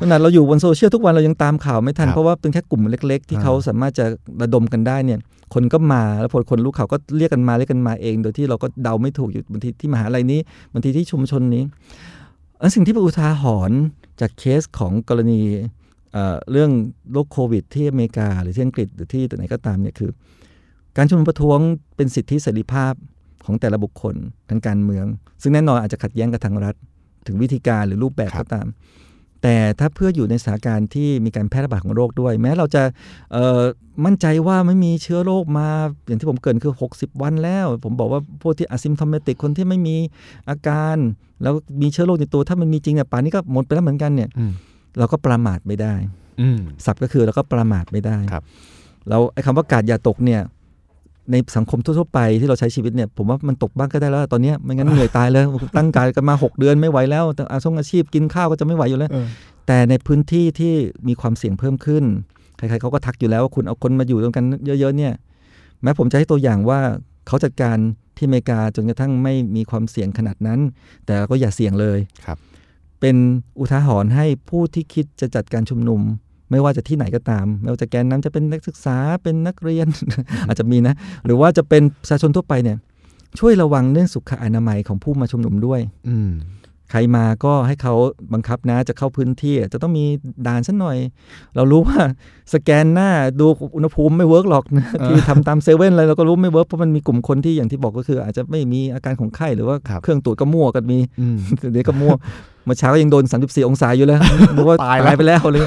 [0.00, 4.04] ขนาดเราอยู่บนโซเชียลทุกวันเรายังตามข่าวไม่ทันครับเพราะว่าเป็นแค่กลุ่มเล็ก ๆ ที่อ่าเขาสามารถจะ
[4.42, 5.18] ระดมกันได้เนี่ย
[5.54, 10.40] คนก็มาแล้วพอคนรู้ข่าวก็เรียกกันมาเรียกกันมาเอง โดยที่เราก็เดาไม่ถูกอยู่บางทีที่มหาลัยนี้
[10.72, 11.62] บางทีที่ชุมชนนี้
[12.60, 13.78] อันสิ่งที่เป็นอุทาหรณ์
[14.22, 15.40] จากเคสของกรณี
[16.12, 16.70] เเรื่อง
[17.12, 20.10] โรคโควิด ที่อเมริกา หรือที่อังกฤษหรือที่ไหนก็ตามเนี่ยคือ
[20.96, 21.58] การชุมนุมประท้วง
[21.96, 22.94] เป็นสิทธิเสรีภาพ
[23.46, 24.14] ของแต่ละบุคคล
[24.50, 25.06] ทางการเมือง
[25.42, 26.74] ซึ่งแน่นอนอาจจะขัดแย้งกับทางรัฐ
[27.26, 28.66] ถึงวิธีการหรือรูปแบบก็ตาม
[29.42, 32.82] แต่ถ้าเพื่ออยู่ในสถานการณ์ที่มีการแพร่ระบาดของโรคด้วย แม้เราจะ
[33.32, 33.60] เอ่อ
[34.04, 35.68] มั่นใจว่าไม่มีเชื้อโรคมา
[36.06, 39.96] อย่างที่ผมเกรินคือ 60 วันแล้ว ผมบอกว่าพวกที่ asymptomatic คนที่ไม่มี
[40.48, 40.96] อาการ
[41.42, 44.52] แล้วมีเชื้อโรคในตัวถ้ามันมีจริงเนี่ยป่านนี้ก็หมดไปแล้วเหมือนกันเนี่ยอืม
[44.98, 45.94] เราก็ประมาทไม่ได้
[46.40, 48.44] อืมศัพท์ก็คือเราก็ประมาทไม่ได้ครับ
[49.08, 50.40] แล้วไอ้คำว่ากาดอย่าตกเนี่ย
[51.30, 55.44] ในสังคมทั่วๆไปที่เราใช้ชีวิตเนี่ยผมว่ามันตกบ้างก็ได้แล้ว ตอนเนี้ยไม่งั้นเหนื่อยตายเลย
[55.76, 59.26] ตั้งการกันมา 6 เดือนไม่ไหวแล้วแต่อาชงอาชีพกินข้าวก็จะไม่ไหวอยู่แล้วเออ
[59.66, 60.74] แต่ในพื้นที่ที่
[61.08, 62.04] มีความเสี่ยงเพิ่มขึ้น
[62.56, 65.12] ใครๆเขาก็ทักอยู่แล้วว่าคุณเอาคนมาอยู่ตรงกันเยอะๆเนี่ย
[65.82, 66.80] แม้ผมจะให้ตัวอย่างว่า
[67.26, 67.76] เขาจัดการ
[68.16, 70.60] ที่อเมริกาจนกระทั่งไม่มีความเสี่ยงขนาดนั้น
[71.06, 72.38] แต่ก็อย่าเสี่ยงเลยครับ
[73.00, 73.16] เป็น
[73.58, 76.00] อุทาหรณ์ให้ผู้ที่คิดจะจัดการชุมนุม
[76.52, 79.86] ไม่ว่าจะที่ไหนก็ตาม ไม่ว่าจะแกนนำจะเป็นนักศึกษาเป็นนักเรียน
[80.46, 80.94] อาจจะมีนะ
[81.26, 82.76] หรือว่าจะเป็นประชาชนทั่วไปเนี่ย
[83.38, 86.30] ช่วยระวังเรื่องสุขอนามัยของผู้มาชุมนุมด้วย อืม
[86.90, 87.94] ใครมาก็ให้เขา
[88.32, 90.04] บังคับนะจะเข้าพื้นที่จะต้องมี
[90.46, 90.96] ด่านสักหน่อย
[91.56, 92.00] เรารู้ว่า
[92.54, 101.36] สแกนหน้าดูอุณหภูมิไม่ work หรอกนะเออที่ทำตามเซเว่นอะไรเราก็รู้ไม่ work เพราะมันมีกลุ่มคนที่อย่างที่บอกก็คือ อาจจะไม่มีอาการของไข้หรือว่าครับเครื่องตรวจก็มั่วกันมีอืม
[101.72, 102.14] เดี๋ยวก็มั่ว
[102.64, 104.18] เมื่อเช้าก็ยังโดน 34 องศาอยู่เลย
[104.56, 105.66] นึกว่าตายแล้วตายไปแล้วเลย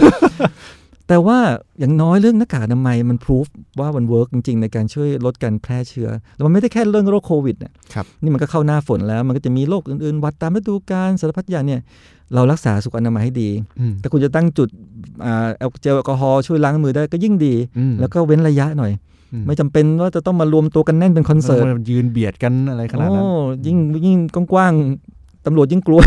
[1.07, 1.37] แต่ว่า
[1.79, 3.47] อย่างน้อยเรื่องหน้ากากอนามัยมันพิสูจน์
[3.79, 11.81] ว่ามัน work จริง ๆ ในการช่วยลดการแพร่เชื้อ แล้วมันไม่ได้แค่เรื่องโรคโควิดเนี่ยครับนี่มันก็เข้าหน้าฝนแล้ว มันก็จะมีโรคอื่นๆ วัดตามฤดูกาลสารพัดอย่างเนี่ย
[12.33, 14.69] เรารักษาสุขอนามัยให้ดีอืมแต่คุณจะตั้งจุด
[15.25, 18.91] อ่าแอลเจลแอลกอฮอล์ช่วยล้างมือได้ก็ยิ่งดีอืมแล้วก็เว้นระยะหน่อย
[19.33, 23.29] อืไม่จำเป็นว่าจะต้องมารวมตัวกันแน่นเป็นคอนเสิร์ตมันยืนเบียดกันอะไรขนาดนั้นโอ้
[23.65, 24.17] ยิ่งยิ่ง
[24.53, 25.14] กว้างๆ
[25.45, 25.99] ตำรวจยิ่งกลัว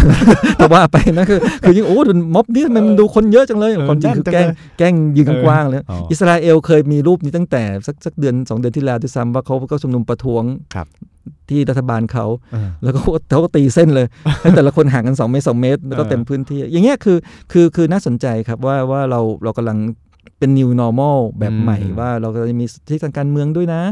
[0.59, 10.43] แต่ว่าไปนะคือคือยิ่งโอ้ดูม็อบนี้ทำไมมันดูคนเยอะจังเลยเออความจริงคือแน่แกล้นงจังเลยแกล้งยืนกว้างๆเลยอ๋ออิอิสราเอลเคยมีรูปนี้ตั้งแต่สักสักเดือนสองเดือนที่แล้วด้วยซ้ำว่าเขาก็ชุมนุมประท้วง
[10.75, 10.87] ครับ
[11.49, 14.07] ที่รัฐบาลเขาเออแล้วก็เขาก็ตีเส้นเลย
[14.41, 17.17] ให้แต่ละคนห่างกัน2เมตร2เมตร แล้วก็เออเต็มพื้นที่ อย่างเงี้ยคือ
[17.53, 19.79] คือคือน่าสนใจครับว่าว่าเราเรากำลัง
[20.39, 23.83] เป็น new normal แบบใหม่ว่าเราก็จะมีที่ทางการเมืองด้วยนะ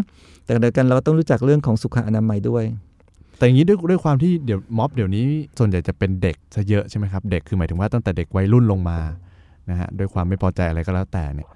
[0.44, 2.64] แต่ขณะเดียวกันเราก็ต้องรู้จักเรื่องของสุขอนามัยด้วย
[3.36, 5.26] แต่อย่างนี้ด้วยด้วยความที่เดี๋ยวม็อบเดี๋ยวนี้
[5.58, 8.98] ส่วนใหญ่จะเป็นเด็กซะเยอะใช่ไหมครับ เด็กคือหมายถึงว่าตั้งแต่เด็กวัยรุ่นลงมา
[9.70, 11.48] นะฮะด้วยความไม่พอใจอะไรก็แล้วแต่เนี่ย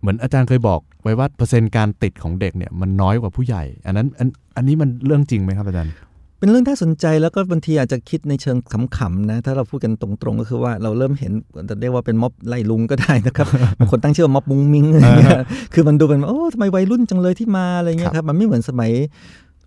[0.00, 5.92] เหมือนอาจารย์เคยบอกไว้ว่าเปอร์เซ็นต์การติดของเด็กเนี่ยมันน้อยกว่าผู้ใหญ่ อันนั้นอันอันนี้มันเรื่องจริงไหมครับอาจารย์
[6.38, 8.56] เป็นเรื่องน่าสนใจแล้วก็บางทีอาจจะคิดในเชิง
[8.96, 11.32] ขำๆนะถ้าเราพูดกันตรงๆก็คือว่าเราเริ่มเห็น
[11.68, 13.46] จะเรียกว่าเป็นม็อบไล่ลุงก็ได้นะครับ
[13.78, 15.40] บางคนตั้งชื่อว่าม็อบมุงมิงอะไรเงี้ย
[15.74, 18.90] คือมันดูเป็นว่าโอ้ทำไมวัยรุ่นจังเลยที่มาอะไรเงี้ยครับมันไม่เหมือนสมัย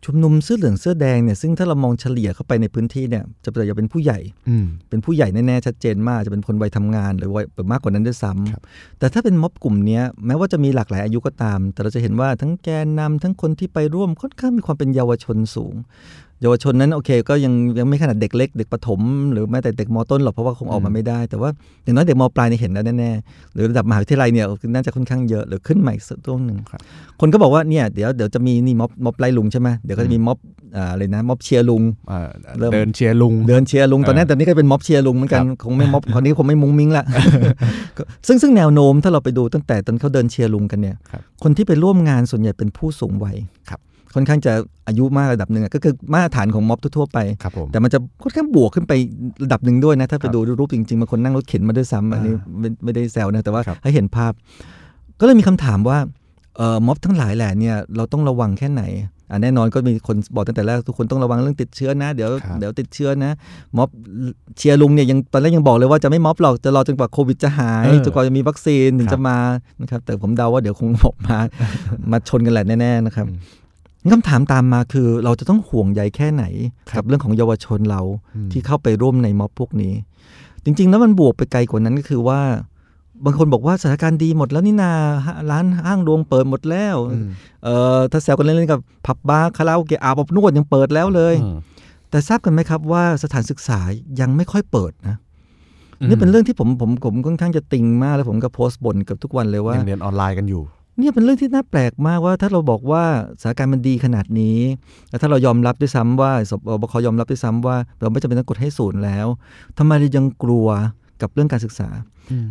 [0.09, 8.63] ชุมนุมเสื้อเหลืองเสื้อแดงเนี่ยซึ่งถ้าเรามองเฉลี่ยเข้าไปในพื้นที่เนี่ยจะเป็นจะเป็นผู้ใหญ่อืมเป็นผู้ใหญ่แน่ๆชัดเจนมากจะเป็นคนวัยทำงานหรือวัยหรือมากกว่านั้นด้วยซ้ำครับ
[8.99, 15.73] แต่ถ้าเป็นม็อบกลุ่มเนี้ยแม้ว่าจะมีหลากหลายอายุก็ตาม แต่เราจะเห็นว่าทั้งแกนนำทั้งคนที่ไปร่วมค่อนข้างมีความเป็นเยาวชนสูง
[16.41, 21.49] เยาวชนนั้นโอเค ก็ยังยังไม่ขนาดเด็กเล็กเด็กประถม หรือแม้แต่เด็กมต้นหรอกเพราะว่าคงออกมาไม่ได้ แต่ว่า
[21.83, 26.81] อย่างน้อยเด็กมปลายเนี่ยเห็นแล้วแน่ๆหรือระดับมหาวิทยาลัยเนี่ยน่าจะค่อนข้างเยอะหรือขึ้นใหม่สักตัวหนึ่งครับ
[27.19, 30.37] คนก็บอกว่าเนี่ยเดี๋ยวเดี๋ยวจะมีนี่ม็อบม็อบไล่ลุงใช่ไหมเดี๋ยวก็จะมีม็อบ
[30.77, 37.05] อ่าอะไรนะม็อบเชียร์ลุงเอ่อเริ่มเดินเชียร์ลุง เดินเชียร์ลุงตอนนี้เออแต่นี่ก็เป็นม็อบเชียร์ลุงเหมือนกันครับคงไม่ม็อบคนนี้คงไม่มุ้งมิ้งละ
[37.97, 43.37] ก็ซึ่งซึ่งแนวโน้มถ้าเราไปดูตั้งแต่ตอนเขาเดินเชียร์ลุงกันเนี่ยครับคนที่ไปร่วมงานส่วนใหญ่เป็นผู้สูงวัย
[43.69, 43.79] ครับ
[44.17, 44.53] ค่อนข้างจะ
[44.87, 48.93] อายุมากระดับหนึ่งอะก็คือมาตรฐานของม็อบทั่วๆไปครับผมแต่มันจะค่อนข้างบวกขึ้นไป
[49.43, 54.31] ระดับหนึ่งด้วยนะ ถ้าไปครับดูรูปจริงๆบางคนนั่งรถเข็นมาด้วยซ้ำอันนี้อ่าไม่ไม่ได้แซวนะแต่ว่าครับให้เห็นภาพ
[55.19, 55.97] ก็เลยมีคำถามว่า
[56.57, 58.83] เอ่อม็อบทั้งหลายแหละเนี่ยเราต้องระวังแค่ไหน
[59.29, 63.31] อะแน่นอนก็มีคนบอกตั้งแต่แรกทุกคนต้องระวังเรื่องติดเชื้อนะ เดี๋ยวครับเดี๋ยวติดเชื้อนะ
[63.77, 63.89] ม็อบ
[64.57, 69.37] เชียร์ลุงเนี่ยยังตอนแรกยังบอกเลยว่าจะไม่ม็อบหรอกจะรอจนกว่าโควิดจะหายเออจนกว่าจะมีวัคซีนถึงครับจะมา
[69.81, 71.37] นะครับแต่ผมเดาว่าเดี๋ยวคงออกมา
[72.11, 73.37] มาชนกันแหละแน่ๆนะครับอืม
[74.13, 76.43] คำถามตามมาคือเราจะต้องห่วงใยแค่ไหน
[76.89, 78.01] ครับกับเรื่องของเยาวชนเรา
[78.35, 79.93] อืมที่เข้าไปร่วมในม็อบพวกนี้
[80.65, 82.39] จริง ๆ แล้วมันบวกไปไกลกว่านั้นก็คือว่า
[83.25, 84.91] บางคนบอกว่าสถานการณ์ดีหมดแล้วนี่นา
[85.25, 87.29] ฮะร้านห้างรวงเปิดหมดแล้วอืม
[87.63, 91.57] เอ่อถ้าแซวกันเล่นๆกับผับบาร์คาราโอเกะอาบอบนวดยังเปิดแล้วเลยอืม
[92.09, 93.79] แต่ทราบกันไหมครับว่าสถานศึกษา
[94.19, 95.15] ยังไม่ค่อยเปิดนะ
[96.09, 100.63] นี่เป็นเรื่องที่ผมผมผมค่อนข้างจะติงมากแล้วผมก็โพสต์บ่นเกับทุกวันเลยว่ายังเรียนออนไลน์กันอยู่
[100.97, 103.03] เนี่ยเป็นเรื่องที่น่าแปลกมากว่าถ้าเราบอกว่า
[103.41, 104.59] สถานการณ์มันดีขนาดนี้
[105.09, 109.27] แล้วถ้าเรายอมรับด้วยซ้ำว่าสบคยอมรับด้วยซ้ำว่า เราไม่จำเป็นต้องกดให้ศูนย์แล้ว
[109.77, 110.67] ทำไมเรายังกลัว
[111.21, 111.89] กับเรื่องการศึกษา
[112.31, 112.47] อืม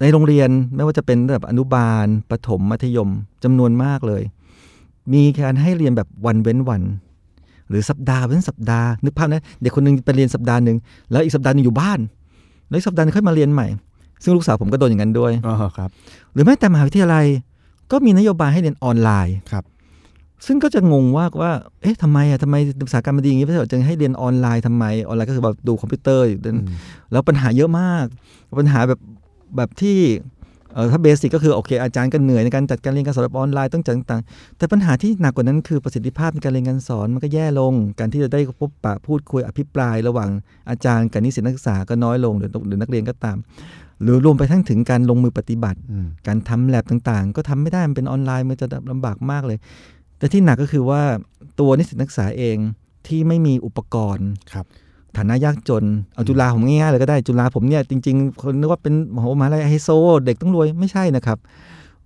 [0.00, 3.10] ในโรงเรียนไม่ว่าจะเป็นระดับอนุบาลประถมมัธยม
[3.44, 4.22] จำนวนมากเลย
[5.12, 6.82] มีการให้เรียนแบบวันเว้นวัน
[7.68, 10.76] หรือสัปดาห์เว้นสัปดาห์นึกภาพนะเด็กคนหนึ่งไปเรียนสัปดาห์หนึ่ง
[11.10, 11.98] แล้วอีกสัปดาห์หนึ่งอยู่บ้าน
[12.68, 13.66] แล้วอีกสัปดาห์หนึ่งค่อยมาเรียนใหม่
[14.22, 15.90] ซึ่งลูกสาวผมก็โดนอย่างนั้นด้วยอ๋อครับ
[16.32, 17.26] หรือแม้แต่มหาวิทยาลัย
[17.92, 19.64] ก็มีนโยบายให้เรียนออนไลน์ครับ
[20.46, 26.66] ซึ่งก็จะงงว่าว่า เอ๊ะทำไมอะทำไมอุตสาหกรรมมันดีอย่างนี้พี่จะให้เรียนออนไลน์ทำไม ออนไลน์ก็คือแบบดูคอมพิวเตอร์อยู่อืม
[27.12, 28.06] แล้วปัญหาเยอะมาก
[28.60, 29.00] ปัญหาแบบ
[29.56, 29.98] แบบที่
[30.74, 40.30] เออถ้าเบสิกก็คือโอเค อาจารย์ก็เหนื่อยในการจัดการเรียนการสอนแบบออนไลน์ต้องจัดต่างๆแต่ปัญหาที่หนักกว่านั้นคือประสิทธิภาพในการเรียนการสอนมันก็แย่ลง การที่จะได้พบปะพูดคุยอภิปราย ระหว่าง
[40.70, 43.36] อาจารย์กับนิสิตนักศึกษาก็น้อยลงหรือหรือนักเรียนก็ตาม
[44.02, 49.58] หรือรวมไปทั้งถึงการลงมือปฏิบัติอืมการทำแลบต่างๆ ก็ทำไม่ได้มันเป็นออนไลน์มันจะลำบากมากเลย
[50.18, 51.00] แต่ที่หนักก็คือว่า
[51.60, 52.56] ตัวนิสิตนักศึกษาเอง
[53.06, 54.66] ที่ไม่มีอุปกรณ์ครับ
[55.16, 59.88] ฐานะยากจน เอาจุฬาผมง่ายๆเลยก็ได้จุฬาผมเนี่ยจริงๆ คนนึกว่าเป็นโอ้โหมหาลัยไฮโซ
[60.24, 61.38] เด็กต้องรวยไม่ใช่นะครับ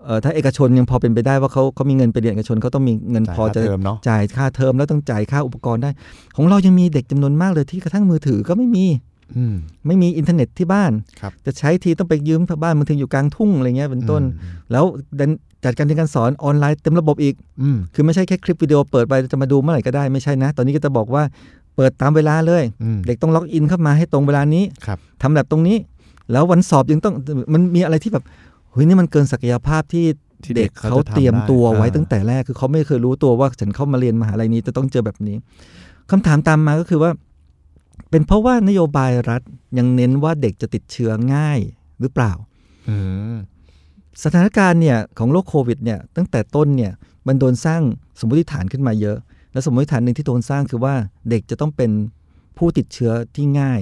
[0.05, 5.91] เอ่อถ้าเอกชนยังพอเป็นไปได้ว่าเขาเขามีเงินไปเรียนเอกชนเขาต้องมีเงินจ่ายพอค่าจะเทอมเนาะจ่ายค่าเทอมแล้วต้องจ่ายค่าอุปกรณ์ได้
[6.37, 9.08] ของเรายังมีเด็กจำนวนมากเลยที่กระทั่งมือถือก็ไม่มีอืม
[9.87, 14.85] ไม่มีอินเทอร์เน็ตที่บ้านครับจะใช้ทีต้องไปยืมบ้านมือถืออยู่กลางทุ่งอะไรเงี้ยเป็นต้นอืมแล้ว
[15.19, 15.31] ดัน
[15.65, 21.23] จัดการเรียนการสอนออนไลน์เต็มระบบอีกอืมคือไม่ใช่แค่คลิปวิดีโอเปิดไปจะมาดูเมื่อไหร่ก็ได้ไม่ใช่นะ ตอนนี้ก็จะบอกว่า
[21.77, 25.77] เปิดตามเวลาเลยอืมเด็กต้องล็อกอินเข้ามาให้ตรงเวลานี้ครับทำแบบตรงนี้
[26.33, 27.15] แล้ววันสอบยังต้อง
[27.53, 28.25] มันมีอะไรที่แบบ
[28.71, 30.07] เฮ้ยนี่มันเกินศักยภาพที่
[30.45, 35.37] ที่เด็กเขาเขาจะทำเตรียมตัวได้ไว้อ่าตั้งแต่แรกคือเขาไม่เคยรู้ตัวว่าฉันเข้ามาเรียนมหาลัยนี้จะต้องเจอแบบนี้
[36.11, 37.11] คำถามตามมาก็คือว่า
[38.11, 39.43] เป็นเพราะว่านโยบายรัฐ
[39.79, 41.59] ยังเน้นว่าเด็กจะติดเชื้อง่าย
[42.01, 42.33] หรือเปล่า
[42.89, 42.97] อื
[43.35, 43.37] ม
[44.25, 46.93] สถานการณ์เนี่ยของโรคโควิดเนี่ยตั้งแต่ต้นเนี่ย
[47.27, 47.83] มันโดนสร้าง
[48.21, 49.17] สมมติฐานขึ้นมาเยอะ
[49.53, 50.95] และสมมติฐานหนึ่งที่โดนสร้างคือว่า
[51.31, 51.91] เด็กจะต้องเป็น
[52.57, 53.81] ผู้ติดเชื้อที่ง่าย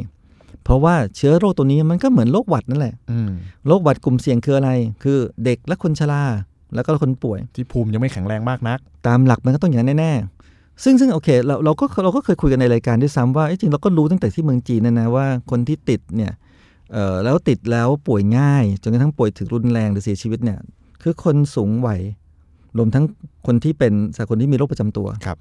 [0.64, 3.30] เพราะว่าเชื้อโรคตัวนี้มันก็เหมือนโรคหวัดนั่นแหละอืม
[3.66, 4.70] โรคหวัดกลุ่มเสี่ยงคืออะไร
[5.02, 6.24] คือเด็กและคนชรา
[6.74, 10.35] แล้วก็คนป่วย ที่ภูมิยังไม่แข็งแรงมากนัก ตามหลักมันก็ต้องอย่างนั้นแน่ๆ
[10.84, 16.32] ซึ่งซึ่งโอเคเราเราก็เราก็เคยคุยกันในรายการด้วยซ้ำว่าเอ้ยจริงเราก็รู้ตั้งแต่ที่เมืองจีนนะนะว่าคนที่ติดเนี่ย
[16.92, 20.58] เอ่อแล้วติดแล้วป่วยง่ายจนกระทั่งป่วยถึงรุนแรงหรือเสียชีวิตเนี่ย
[21.02, 22.00] คือคนสูงวัย
[22.76, 23.04] รวมทั้ง
[23.46, 25.38] คนที่เป็นสคนที่มีโรคประจำตัวครับ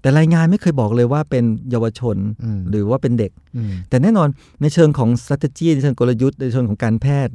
[0.00, 4.28] แต่รายงานไม่เคยบอกเลยว่าเป็นเยาวชนอืมหรือว่าเป็นเด็กอืมแต่แน่นอน
[4.60, 7.34] ในเชิงของ strategy ในเชิงกลยุทธ์ในเชิงของการแพทย์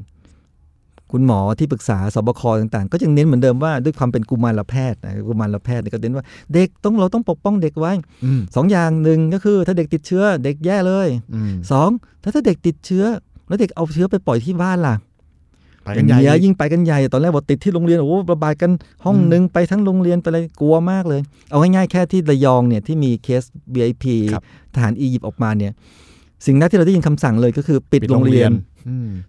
[1.12, 7.94] คุณหมอที่ปรึกษาสบคต่างๆ ก็ยังเน้นเหมือนเดิมว่าด้วยความเป็นกุมารแพทย์นะกุมารแพทย์เนี่ยก็เน้นว่าเด็กต้องเราต้องปกป้องเด็กไว้
[8.26, 11.90] อืมสองอย่างหนึ่งก็คือถ้าเด็กติดเชื้อเด็กแย่เลยอืมสอง
[12.24, 13.06] ถ้าถ้าเด็กติดเชื้อ
[13.48, 14.96] แล้วเด็กเอาเชื้อไปปล่อยที่บ้านล่ะ
[15.84, 18.72] ไปกันใหญ่เงี้ยอีกยิ่งไปกันใหญ่ตอนแรกบอกติดที่โรงเรียนโอ้โหระบาดกัน
[19.06, 23.44] ห้องอืมหนึ่งไปทั้งโรงเรียนไปเลยกลัวมากเลย เอาง่ายๆแค่ที่ระยองเนี่ยที่มีเคส
[23.76, 24.44] VIP ครับ
[24.76, 25.72] ทหารอียิปต์ออกมาเนี่ย
[26.46, 28.77] สิ่งแรกที่เราได้ยินคำสั่งเลยก็คือปิดโรงเรียนอืม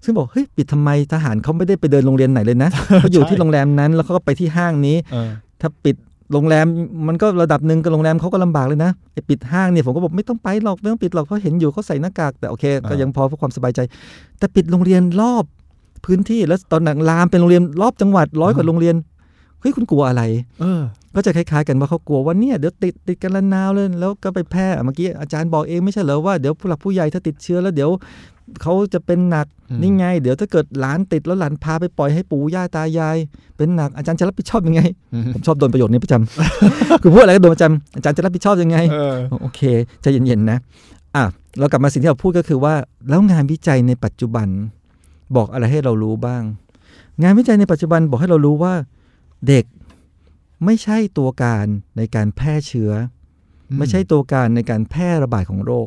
[0.04, 5.96] ซึ่งบอกเฮ้ยปิดทำไมทหารเขาไม่ได้ไปเดินโรงเรียนไหนเลยนะเขาอยู่ใช่ที่โรงแรมนั้นแล้วเขาก็ไปที่ห้างนี้เออถ้าปิด
[6.32, 6.66] โรงแรม
[7.08, 13.80] มันก็ระดับหนึ่งกับโรงแรมเขาก็ลำบากเลยนะไอ้ปิดห้างเนี่ยผมก็บอกไม่ต้องไปหรอกไม่ต้องปิดหรอกเพราะเห็นอยู่เขาใส่หน้ากากแต่โอเค ก็ยังพอเพื่อความสบายใจ
[14.38, 15.44] แต่ปิดโรงเรียนรอบ
[16.04, 18.96] พื้นที่แล้วตอนหนังลามเป็นโรงเรียนรอบจังหวัดร้อยกว่าโรงเรียน
[19.60, 20.22] เฮ้ยคุณกลัวอะไร
[20.60, 20.80] เออ
[21.14, 27.90] ก็จะคล้ายๆกันว่าเขากลัวว่าเนี่ยเดี๋ยวติดติดกันละนาวเลยแล้วก็ไปแพร่เมื่อกี้อาจารย์บอกเองไม่ใช่เหรอว่าเดี๋ยวผู้หลักผู้ใหญ่ถ้าติดเชื้อแล้วเดี๋ยว
[28.62, 33.16] เขาจะเป็นหนักอืมนี่ไง เดี๋ยวถ้าเกิดหลานติดแล้วหลานพาไปปล่อยให้ปู่ย่าตายาย
[33.56, 34.82] เป็นหนักอาจารย์จะรับผิดชอบยังไง
[35.14, 39.60] อืมผมชอบโดนประโยคนี้ประจำคือพูดอะไรก็โดนประจำอาจารย์จะรับผิดชอบยังไงเออโอเค
[40.02, 40.58] ใจเย็นๆนะ
[41.16, 41.24] อะ
[41.58, 42.74] เรากลับมาสิ่งที่เราพูดก็คือว่า
[43.08, 44.48] แล้วงานวิจัยในปัจจุบัน
[45.36, 46.42] บอกอะไรให้เรารู้บ้าง
[47.22, 48.74] งานวิจัยในปัจจุบันบอกให้เรารู้ว่า
[49.48, 49.64] เด็ก
[50.64, 52.92] ไม่ใช่ตัวการในการแพร่เชื้อ
[53.68, 55.86] อมไม่ใช่ตัวการในการแพร่ระบาดของโรค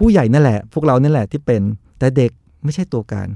[0.00, 1.62] ผู้ใหญ่นั่นแหละ พวกเรานั่นแหละที่เป็น
[1.98, 2.30] แต่เด็ก
[2.64, 3.28] ไม่ใช่ตัวการ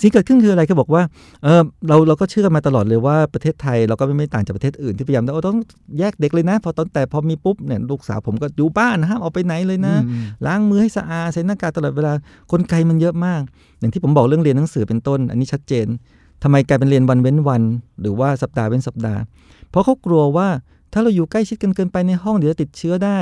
[0.00, 1.02] สิ่งเกิดขึ้นคืออะไรก็บอกว่า
[1.44, 5.58] เออเราเราก็เชื่อมาตลอดเลยว่าประเทศไทยเราก็ไม่ไม่ต่างจากประเทศอื่นที่พยายามว่าต้อง
[5.98, 12.12] แยกเด็กเลยนะ พอตอนแต่พอมีปุ๊บเนี่ยลูกสาวผมก็อยู่บ้านห้ามออกไปไหนเลยนะอืมล้างมือให้สะอาดใส่หน้ากากตลอดเวลา
[12.52, 13.42] กลไกมันเยอะมาก
[13.80, 15.86] อย่างที่ผมบอกเรื่องเรียนหนังสือเป็นต้น อันนี้ชัดเจน
[16.42, 17.62] ทำไมกลายเป็นเรียนวันเว้นวัน
[18.00, 19.20] หรือว่าสัปดาห์เว้นสัปดาห์
[19.70, 20.48] เพราะเขากลัวว่า
[20.92, 23.18] ถ้าเราอยู่ใกล้ชิดกันเกินไปในห้องเดี๋ยวจะติดเชื้อได้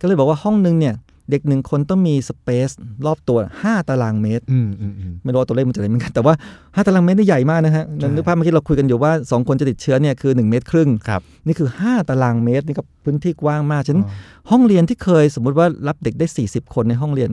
[0.00, 0.94] ก็เลยบอกว่าห้องหนึ่งเนี่ย
[1.30, 2.70] เด็กหนึ่งคนต้องมีสเปซ
[3.06, 17.30] รอบตัว 5 ตารางเมตรอืมอืมอืมไม่รู้ว่าตัวเลขมันจะอะไรเหมือนกัน แต่ว่า 5 ตารางเมตรนี่ใหญ่มากนะฮะใช่นึกภาพเมื่อกี้เราคุยกันอยู่ว่า 2 คนจะติดเชื้อเนี่ยคือ 1 เมตรครึ่งครับนี่คือ 5 ตารางเมตรนี่ก็พื้นที่กว้างมากฉะนั้นอ๋อห้องเรียนที่เคยสมมุติว่ารับเด็กได้ 40 คนในห้องเรียน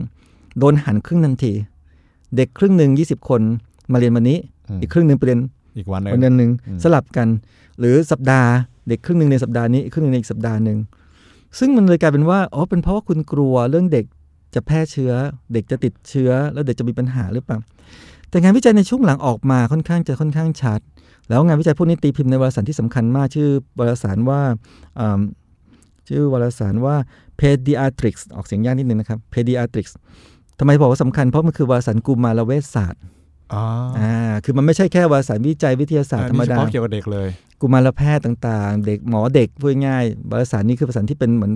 [0.58, 1.52] โดนหันครึ่งทันที
[2.36, 3.40] เด็กครึ่งหนึ่ง20 คน
[3.92, 4.38] มาเรียนวันนี้
[4.76, 5.40] มอีกครึ่งหนึ่งไปเรียน
[5.78, 7.28] อีกวันหนึ่งวันเดือนหนึ่งอืมสลับกัน
[7.78, 8.50] หรือสัปดาห์
[8.88, 10.78] เด็กครึ่งหนึ่งในสัปดาห์นี้อีกครึ่งหนึ่งในอีกสัปดาห์หนึ่ง
[11.58, 14.04] ซึ่งมันเลยกลายเป็นว่าอ๋อเป็นเพราะว่าคุณกลัวเรื่องเด็ก
[14.54, 15.12] จะแพร่เชื้อ
[15.52, 17.58] เด็กจะติดเชื้อ แล้วเด็กจะมีปัญหาหรือเปล่า
[18.30, 20.80] แต่งานวิจัยในช่วงหลังออกมาค่อนข้างจะค่อนข้างชัด
[21.28, 24.40] แล้วงานวิจัยพวกนี้ตีพิมพ์ในวารสารที่สำคัญมากชื่อวารสารว่า
[25.00, 25.20] อ่า
[26.08, 26.96] ชื่อวารสารว่า
[27.40, 29.92] Pediatrics ออกเสียงยากนิดนึงนะครับ Pediatrics
[30.58, 33.02] ทำไมบอกว่าสำคัญเพราะมันคือวารสารกุมารเวชศาสตร์
[33.54, 33.64] อ๋อ
[34.00, 37.28] อ่าคือมันไม่ใช่แค่วารสารวิจัยวิทยาศาสตร์ธรรมอันนี้ดาเฉพาะเกี่ยวกับเด็กเลย
[37.60, 41.52] กุมารแพทย์ต่างๆ เด็กหมอเด็กพูดง่ายๆวารสารนี้คือวารสารที่เป็นเหมือน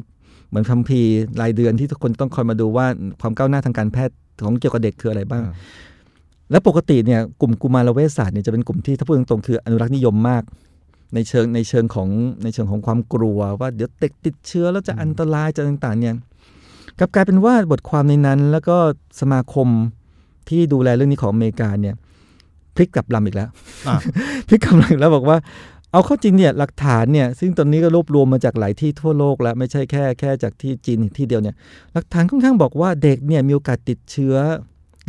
[0.50, 2.86] เหมือนคัมภีร์รายเดือนที่ทุกคนต้องคอยมาดูว่า
[3.20, 5.54] ความก้าวหน้าทางการแพทย์ของเกี่ยวกับเด็กคืออะไรบ้างอ่า
[6.52, 10.42] และปกติเนี่ยกลุ่มกุมารเวชศาสตร์เนี่ยจะเป็นกลุ่มที่ถ้าพูดตรงๆคืออนุรักษ์นิยมมาก
[11.14, 12.08] ในเชิงในเชิงของ
[12.42, 16.14] ในเชิงของความกลัวว่าเดี๋ยวเด็กติดเชื้อแล้วจะอันตรายจะต่างๆเนี่ย
[16.98, 18.76] กลับกลายเป็นว่าบทความในนั้นแล้วก็
[19.20, 19.68] สมาคม
[20.48, 21.94] ที่ดูแลเรื่องนี้ของอเมริกาเนี่ย
[22.74, 23.48] พลิกกลับลำอีกแล้ว
[23.88, 23.96] อะ
[24.48, 25.38] พลิกกลับลำอีกแล้วบอกว่า
[25.92, 31.54] เอาเข้าจริงเนี่ยหลักฐานเนี่ยซึ่งตอนนี้ก็รวบรวมมาจากหลายที่ทั่วโลกแล้วไม่ใช่แค่แค่จากที่จีนที่เดียวเนี่ย
[31.92, 34.34] หลักฐานค่อนข้างบอกว่าเด็กเนี่ยมีโอกาสติดเชื้อ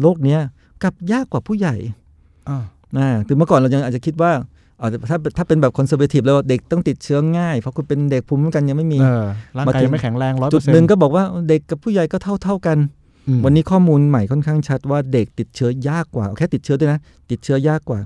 [0.02, 0.40] โรคเนี้ย
[0.84, 1.76] กลับยากกว่าผู้ใหญ่
[2.50, 2.60] อ่า
[2.98, 4.32] นะคือเมื่อก่อนเรายังอาจจะคิดว่า
[4.80, 9.26] เอาแต่ถ้าถ้าเป็นแบบคอนเซอร์เวทีฟแล้วเด็กต้องติดเชื้อง่าย เพราะคุณเป็นเด็กภูมิคุ้มกันยังไม่มีเออ
[9.58, 12.78] ร่างมาถึกายงไม่แข็งแรงร้อยเปจุอดร์เซ็นหนึ่งต์ก็บอกว่าเด็กกับผู้ใหญ่ก็เท่าเท่าๆกัน
[13.44, 17.00] วันนี้ข้อมูลใหม่ค่อนข้างชัดว่าเด็กติดเชื้อยากกว่าเอาแค่ติดเชื้อด้วยนะ
[17.32, 18.00] ติดเชื้อยากกว่า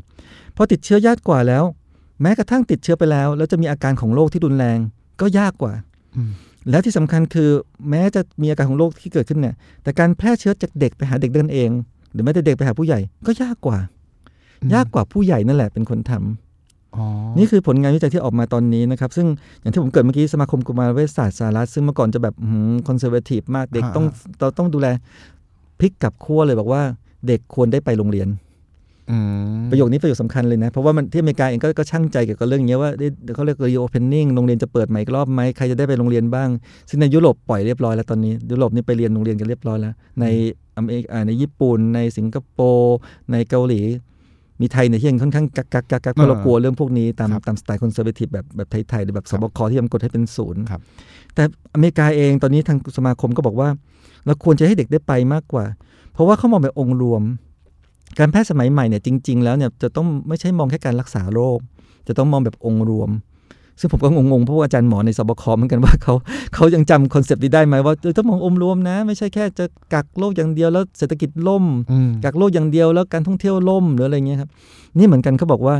[0.56, 1.64] พอติดเชื้อยากกว่าแล้ว
[2.22, 4.78] แม้กระทั่งติดเชื้อไปแล้ว แล้วจะมีอาการของโรคที่รุนแรง
[5.22, 5.74] ก็ยากกว่า
[6.70, 7.50] แล้วที่สำคัญคือ
[7.90, 11.70] แม้จะมีอาการของโรคที่เกิดขึ้นเนี่ย แต่การแพร่เชื้อจากเด็กไปหาเด็กกันเอง
[12.12, 13.78] หรือแม้แต่เด็กไปหาผู้ใหญ่ก็ยากกว่า
[14.74, 16.47] ยากกว่าผู้ใหญ่นั่นแหละเป็นคนทำอ๋อ
[17.38, 19.28] นี่คือผลงานวิจัยที่ออกมาตอนนี้นะครับ ซึ่ง
[19.62, 22.36] อย่างที่ผมเกริ่นเมื่อกี้สมาคมกุมารเวชศาสตร์สหรัฐซึ่งเมื่อก่อนจะแบบ
[22.88, 24.06] conservative มากเด็กต้อง
[24.40, 24.88] เราต้องดูแล
[25.80, 26.82] พลิกกลับขั้วเลยบอกว่า
[27.28, 28.30] เด็กควรได้ไปโรงเรียน
[29.12, 29.18] อื
[29.58, 36.50] มประโยคนี้ประโยคสำคัญเลยนะ เพราะว่ามันที่อเมริกาเองก็ก็ชั่งใจเกี่ยวกับเรื่องนี้ว่าได้เขาเรียก reopening โรงเรียนจะเปิดใหม่อีกรอบไหมใครจะได้ไปโรงเรียนบ้าง
[36.90, 40.26] ซึ่งในยุโรปปล่อยเรียบร้อยแล้วตอนนี้ ยุโรปนี่ไปเรียนโรงเรียนกันเรียบร้อยแล้ว ใน
[40.78, 42.98] อเมริกาในญี่ปุ่น ในสิงคโปร์
[43.32, 43.82] ในเกาหลี
[44.62, 50.82] มีไทยเนี่ยที่ยังค่อนข้างกักกักกักกักเพราะเรากลัวเรื่องพวกนี้ตามตามสไตล์ conservative แบบแบบไทยๆหรือแบบศบคที่พยายามกดให้เป็นศูนย์ครับ
[51.36, 51.44] แต่
[51.74, 53.70] อเมริกาเองตอนนี้ทางสมาคมก็บอกว่า
[54.26, 55.66] เราควรจะให้เด็กได้ไปมากกว่า
[56.14, 57.22] เพราะว่าเขามองแบบองค์รวม
[58.20, 61.60] การแพทย์สมัยใหม่เนี่ยจริง ๆ แล้วเนี่ยจะต้องไม่ใช่มองแค่การรักษาโรค
[62.08, 63.10] จะต้องมองแบบองค์รวม
[63.80, 66.14] ซึ่งผมก็งงๆเพราะว่าอาจารย์หมอในศบคเหมือนกันว่าเขา
[66.56, 74.50] เขายังจำ concept นี้ได้ไหมว่าเออต้องมององค์รวมนะ ไม่ใช่แค่จะกักโรคอย่างเดียวแล้วเศรษฐกิจล่มอืมกักโรคอย่างเดียวแล้วการท่องเที่ยวล่มหรืออะไรเงี้ยครับ
[74.98, 75.76] นี่เหมือนกันเขาบอกว่า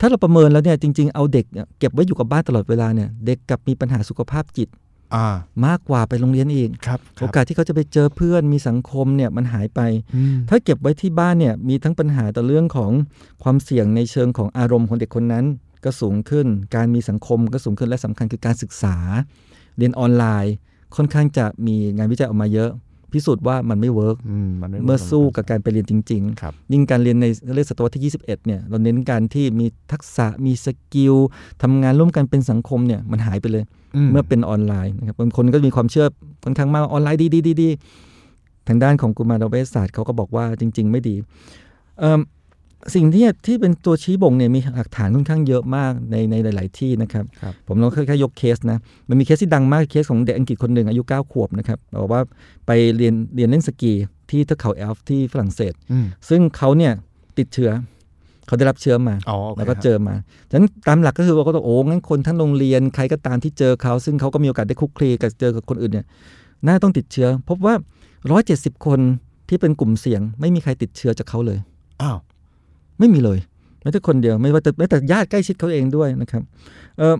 [0.00, 4.68] ถ้าเราประเมินแล้วเนี่ยจริง ๆ เอาเด็กเนี่ยเก็บไว้อยู่กับบ้านตลอดเวลาเนี่ยเด็กกลับมีปัญหาสุขภาพจิต
[5.14, 5.26] อ่า
[5.66, 9.80] มากกว่าไปโรงเรียนอีกครับครับ โอกาสที่เขาจะไปเจอเพื่อนมีสังคมเนี่ยมันหายไป
[10.14, 12.90] อืมถ้าเก็บไว้ที่บ้านเนี่ยมีทั้งปัญหาต่อเรื่องของ
[13.42, 15.44] ความเสี่ยงในเชิงของอารมณ์ของเด็กคนนั้น
[15.86, 18.96] ก็สูงขึ้น การมีสังคมก็สูงขึ้นและสำคัญคือการศึกษา
[19.78, 20.54] เรียนออนไลน์
[20.96, 22.70] ค่อนข้างจะมีงานวิจัยออกมาเยอะ
[23.12, 31.14] พิสูจน์ว่ามันไม่ work อืมมันไม่ เมื่อสู้กับการไปเรียนจริงครับๆยิ่งการเรียนในเรื่องศตวรรษที่ 21 เนี่ยเราเน้นการที่มีทักษะมี skill
[31.62, 33.64] ทำงานร่วมกันเป็นสังคมเนี่ยมันหายไปเลย
[34.12, 36.06] เมื่อเป็นออนไลน์นะครับบางคนก็มีความเชื่อ
[36.44, 37.68] ค่อนข้างมากว่าออนไลน์ดีดีดีดี
[38.68, 41.16] ทางด้านของกุมารเวชศาสตร์เขาก็บอกว่าจริง ๆ ไม่ดี
[41.98, 42.20] เอิ่ม
[42.94, 52.22] สิ่งที่ที่เป็นตัวชี้บ่งเนี่ยมีหลักฐานค่อนข้างเยอะมากในในหลาย ๆ ที่นะครับครับผมลองแค่แค่ยกเคสนะมันมีเคสที่ดังมากเคสของเด็กอังกฤษคนหนึ่งอายุ 9 ขวบนะครับบอกว่า
[52.66, 53.92] ไปเรียนเรียนเล่นสกี
[54.30, 56.92] ที่เทือกเขาแอลป์ที่ฝรั่งเศสอืมซึ่งเขาเนี่ย
[57.38, 57.70] ติดเชื้อ
[58.46, 60.14] เขาได้รับเชื้อมาอ๋อโอเคแล้วก็เจอมา
[60.50, 66.06] ฉะนั้นตามหลักก็คือว่าก็ต้องโอ้งั้นคนทั้งโรงเรียนใครก็ตามที่เจอเขา ซึ่งเขาก็มีโอกาสได้คลุกคลีกับเจอกับคนอื่นเนี่ย
[66.66, 67.74] น่าต้องติดเชื้อ พบว่า
[68.30, 69.00] 170 คน
[69.48, 71.58] ที่เป็นกลุ่มเสี่ยง ไม่มีใครติดเชื้อจากเขาเลย
[72.02, 72.18] อ้าว
[72.98, 73.38] ไม่มีเลย
[73.82, 76.42] แม้แต่คนเดียวไม่ว่าแต่แม้แต่ญาติใกล้ชิดเขาเองด้วยนะครับ
[76.98, 77.16] เออ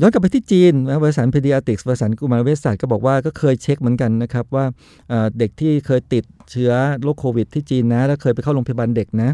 [0.00, 4.64] ย้อนกลับไปที่จีนนะบริษัทเพดีอาติกส์บริษัทกุมารเวชศาสตร์ก็บอกว่าก็เคยเช็คเหมือนกันนะครับว่า
[5.08, 6.72] เอ่อเด็กที่เคยติดเชื้อ
[7.02, 9.30] โรคโควิดที่จีนนะ แล้วเคยไปเข้าโรงพยาบาลเด็กนะ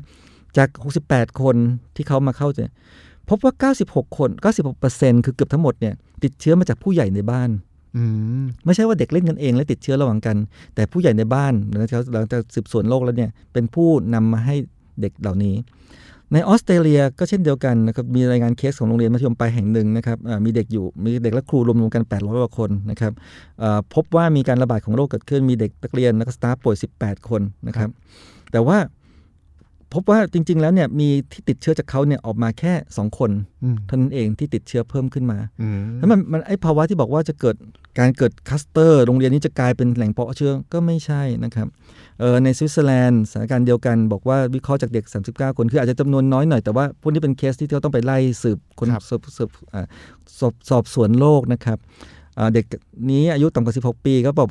[0.57, 0.69] จาก
[1.05, 1.57] 68 คน
[1.97, 2.73] ที่เขามาเข้าเนี่ย
[3.29, 3.53] พบว่า
[3.89, 4.31] 96 คน
[4.79, 7.51] 96%คือเกือบทั้งหมดเนี่ยติดเชื้อมาจากผู้ใหญ่ในบ้าน
[7.97, 8.03] อื
[8.41, 10.37] มไม่ใช่ว่าเด็กเล่นกันเองแล้วติดเชื้อระหว่างกัน
[10.75, 14.57] แต่ผู้ใหญ่ในบ้านหลังจากหลังจากสืบสวนโรคแล้วเนี่ยเป็นผู้นำมาให้
[15.01, 15.57] เด็กเหล่านี้
[16.33, 23.13] ในออสเตรเลียก็เช่นเดียวกันนะครับมีรายงานเคสของโรงเรียนมัธยมปลายแห่งหนึ่งนะครับมีเด็กอยู่มีเด็กและครูรวมๆกัน 800กว่าคนนะครับ
[23.95, 27.89] พบว่ามีการระบาดของโรคเกิดขึ้นมีเด็กนักเรียนและก็สตาฟป่วย 18 คนนะครับ
[28.53, 28.77] แต่ว่า
[29.95, 33.31] พบว่าจริง ๆ แล้วเนี่ยมีที่ติดเชื้อจากเขาเนี่ยออกมาแค่ 2 คน
[33.65, 37.57] อืมเท่านั้นเองที่ติดเชื้อเพิ่มขึ้นมาอืมแล้วมันมันไอ้ภาวะที่บอกว่าจะเกิด
[37.99, 41.67] การเกิดคลัสเตอร์ โรงเรียนนี้จะกลายเป็นแหล่งเพาะเชื้อก็ไม่ใช่นะครับ
[42.21, 49.87] เออในสวิตเซอร์แลนด์สถานการณ์เดียวกันบอกว่าวิเคราะห์จากเด็ก 39 คนคืออาจจะจำนวนน้อยหน่อยแต่ว่าพวกนี้เป็นเคสที่เขาต้องไปไล่สืบคนสืบสืบอ่า
[50.39, 51.79] สอบสอบสวนโรคนะครับ
[52.39, 52.65] อ่าเด็ก
[53.11, 54.49] นี้อายุต่ำกว่า 16 ปีก็บอก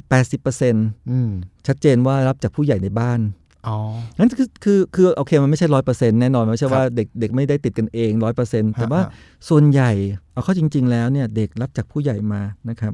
[0.53, 1.29] 80%อืม
[1.67, 3.19] ชัดเจนว่ารับจากผู้ใหญ่ในบ้าน
[3.67, 3.77] อ๋อ
[4.19, 9.09] นั้นคือคือคือโอเคมันไม่ใช่ร้อยเปอร์เซ็นต์แน่นอนไม่ใช่ว่าเด็กเด็กไม่ได้ติดกันเองร้อยเปอร์เซ็นต์แต่ว่าฮะ
[9.49, 9.91] ส่วนใหญ่
[10.33, 12.93] เอาเข้าจริง ๆ แล้วเนี่ยเด็กรับจากผู้ใหญ่มานะครับ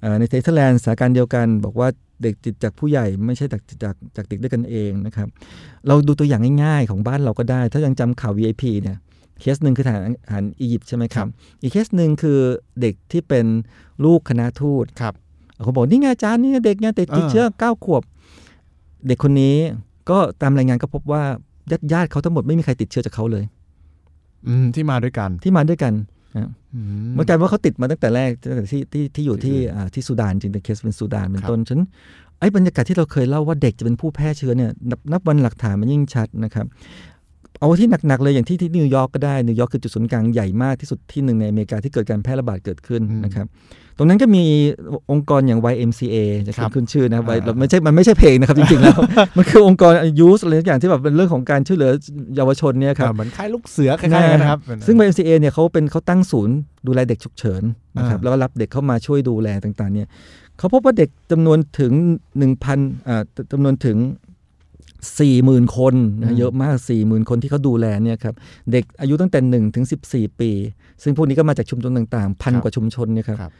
[0.00, 1.88] เอ่อในเนเธอร์แลนด์สถานการณ์เดียวกัน บอกว่า
[2.22, 5.28] เด็กติดจากผู้ใหญ่ไม่ใช่จากจากจากเด็กด้วยกันเองนะครับ
[5.86, 8.96] เราดูตัวอย่างง่ายๆของบ้านเราก็ได้ ถ้ายังจำข่าว VIP เนี่ย
[9.40, 11.26] เคสหนึ่งคือทหารทหารอียิปต์ใช่ไหมครับ
[11.62, 12.38] อีกเคสหนึ่งคือ
[12.80, 13.46] เด็กที่เป็น
[14.04, 15.14] ลูกคณะทูตครับ
[15.62, 18.02] เขาบอกนี่ไงอาจารย์นี่ไงเด็กไงติดติดอ่าเชื้อเก้าขวบ
[19.06, 19.56] เด็กคนนี้
[20.10, 21.22] ก็ตามรายงานก็พบว่า
[21.70, 23.44] ญาติญาติๆเขาทั้งหมดไม่มีใครติดเชื้อจากเขาเลย
[24.48, 25.92] อืมที่มาด้วยกันที่มาด้วยกัน
[26.36, 26.80] อืม
[27.12, 31.88] เหมือนกันว่าเขาติดมาตั้งแต่แรกตั้งแต่ที่ที่ที่อยู่ที่อ่าที่สุดานจริงแต่เคสเป็นสุดานเป็นต้นครับ ฉะนั้น
[32.40, 36.66] ไอ้บรรยากาศที่เราเคยเล่าว่าเด็กจะเป็นผู้แพร่เชื้อเนี่ยนับนับวันหลักฐานมันยิ่งชัดนะครับ
[37.58, 43.46] เอาที่หนักๆเลยอย่างที่ที่นิวยอร์กก็ได้นิวยอร์กคือจุดศูนย์กลางใหญ่มากที่สุดที่หนึ่งในอเมริกาที่เกิดการแพร่ระบาดเกิดขึ้นนะครับ
[43.96, 44.44] ตรงนั้นก็มี
[45.10, 48.98] องค์กรอย่าง YMCA จะขึ้นขึ้นชื่อนะครับ Y- ไม่ใช่มันไม่ใช่เพลงนะครับจริงๆแล้ว
[49.36, 51.90] มันคือองค์กรยูสอะไรทุกอย่างที่แบบเป็นเรื่องของการช่วยเหลือ
[52.36, 57.62] เยาวชนเนี่ยครับอ่าเหมือนค่ายลูกเสือคล้ายๆกันนะครับ ซึ่ง YMCA เนี่ยเขาเป็นเขาตั้งศูนย์ดูแลเด็กฉุกเฉิน
[57.98, 60.08] นะครับอ่าแล้วก็รับเด็กเข้ามาช่วยดูแลต่างๆเนี่ย
[60.58, 61.92] เขาพบว่าเด็กจำนวนถึง
[62.50, 63.96] 1,000อ่าจำนวนถึง
[65.08, 68.34] 40,000คนนะเยอะมาก40,000คนที่เขาดูแลเนี่ยครับ
[68.72, 70.50] เด็กอายุตั้งแต่1ถึง14ปี
[71.02, 73.52] ซึ่งพวกนี้ก็มาจากชุมชนต่างๆ พันกว่าชุมชนเนี่ยครับครับ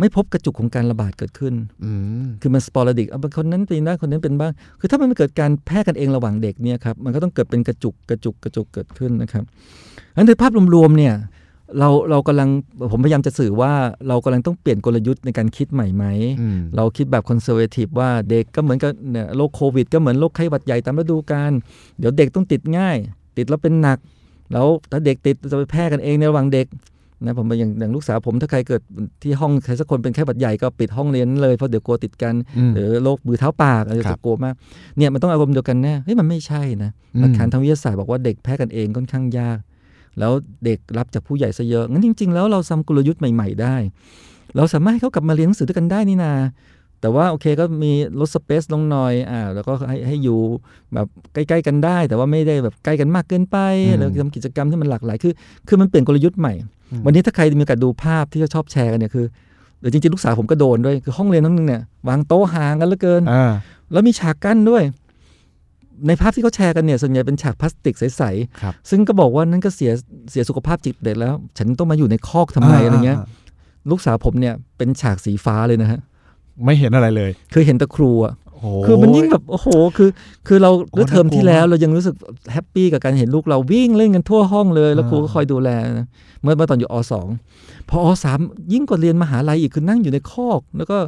[0.00, 1.90] ไม่พบกระจุกของการระบาดเกิดขึ้นอื
[2.22, 9.44] มคือมัน sporadic เอาคนนั้นเป็นได้คนนั้นเป็นบ้าง คือถ้ามันไม่เกิดการแพร่กันเองระหว่างเด็กเนี่ยครับ มันก็ต้องเกิดเป็นกระจุกกระจุกกระจุกเกิดขึ้นนะครับ
[10.16, 11.14] อันในภาพรวมๆเนี่ย
[11.78, 12.48] เราเรากำลัง
[12.92, 13.72] ผมพยายามจะสื่อว่า
[14.08, 16.04] เรากำลังต้องเปลี่ยนกลยุทธ์ในการคิดใหม่ไหม
[16.40, 21.52] อืมเราคิดแบบ conservative ว่าเด็กก็เหมือนกับเนี่ยโรคโควิด ก็เหมือนโรคไข้หวัดใหญ่ตามฤดูกาล
[21.98, 22.96] เดี๋ยวเด็กต้องติดง่าย
[23.36, 23.98] ติดแล้วเป็นหนัก
[24.52, 26.66] แล้วถ้าเด็กติดจะไปแพร่กันเองในระหว่างเด็ก
[27.24, 28.82] นะผมอย่างอย่างลูกสาวผมถ้าใครเกิด
[29.22, 34.54] ที่ห้องใครสักคนเป็นไข้หวัดใหญ่ก็ปิดห้องเรียนเลยเพราะเดี๋ยวกลัวติดกันอืมหรือโรคมือเท้าปากอะไรครัจะบกลัวมาก
[34.96, 39.58] เนี่ยมันต้องอารมณ์เดียวกันแน่เฮ้ยมันไม่ใช่นะอืมหลักฐานทางวิทยาศาสตร์บอกว่าเด็กแพร่กันเองค่อนข้างยาก
[40.18, 40.32] แล้ว
[40.64, 43.76] เด็กรับจากผู้ใหญ่ซะเยอะ งั้นจริง ๆ แล้วเราทำกลยุทธ์ใหม่ ๆ ได้
[44.56, 46.32] เราสามารถให้เขากลับมาเรียนหนังสือด้วยกันได้นี่นา
[47.00, 50.38] แต่ว่าโอเคก็มีลดสเปซลงหน่อยอ่าแล้วก็ให้ให้อยู่
[50.94, 55.32] แบบใกล้ ๆ กันได้ แต่ว่าไม่ได้แบบใกล้กันมากเกินไปอืมแล้วทำกิจกรรมที่มันหลากหลายคือ
[55.68, 56.54] คือมันเปลี่ยนกลยุทธ์ใหม่
[56.90, 59.26] อืมวันนี้ถ้าใครมีโอกาสดูภาพที่เขาชอบแชร์กันเนี่ยคือ
[59.80, 63.52] หรือจริงๆลูกสาวผมก็โดนด้วยคือห้องเรียนทั้งนึงเนี่ยวางโต๊ะห่างกันเหลือเกินอ่า
[63.92, 64.82] แล้วมีฉากกั้นด้วย
[66.06, 68.22] ในภาพที่เขาแชร์กันเนี่ยส่วนใหญ่เป็นฉากพลาสติกใส
[68.62, 69.92] ครับๆซึ่งก็บอกว่านั่นก็เสีย
[70.30, 73.18] เสียสุขภาพจิตเด็กแล้ว ฉันต้องมาอยู่ในคอกทำไมอะไรเงี้ย
[73.90, 76.00] ลูกสาวผมเนี่ยเป็นฉากสีฟ้าเลยนะฮะ
[76.64, 80.10] ไม่เห็นอะไรเลย คือเห็นแต่ครูอะโอ้คือมันยิ่งแบบโอ้โห คือ
[80.46, 82.14] คือเราโอ้เมื่อเทอมที่น่ากลัวแล้วเรายังรู้สึก
[82.52, 86.06] happy กับการเห็นลูกเราวิ่งเล่นกันทั่วห้องเลย แล้วอ่าครูก็คอยดูแลนะ
[86.42, 87.26] เมื่อเมื่อตอนอยู่อสอง
[87.88, 88.38] พออสาม
[88.72, 90.98] ยิ่งกว่าเรียนมหาลัยอีกคือนั่งอยู่ในคอก แล้วก็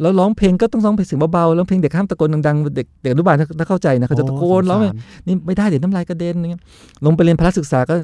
[0.00, 6.62] แล้วร้องเพลงก็ต้องร้องเพลงเสียงเบาๆแล้วเพลงเด็กห้ามตะโกนดังๆ เด็กเด็กอนุบาลถ้าถ้าเข้าใจนะเขาจะตะโกนร้องสไปสารนี่ไม่ได้เดี๋ยวน้ำลายกระเด็นอย่างเงี้ย
[7.04, 7.94] ลงไปเรียนพลศึกษาก็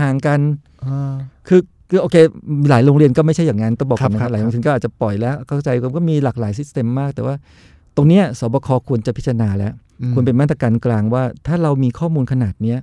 [0.00, 0.40] ห่างๆกัน
[0.84, 1.14] อ่า
[1.48, 2.16] คือคือโอเค
[2.70, 7.34] หลายโรงเรียนก็ไม่ใช่อย่างนั้นต้องบอกก่อนครันะบหลายโรงครับเรียนก็อาจจะปล่อยแล้วเข้าใจก็มีหลากหลายซิสเต็มมาก แต่ว่า
[7.96, 12.78] ตรงเนี้ยสบคควรจะพิจารณาแล้วอืมควรเป็นมาตรการกลางว่า ถ้าเรามีข้อมูลขนาดเนี้ย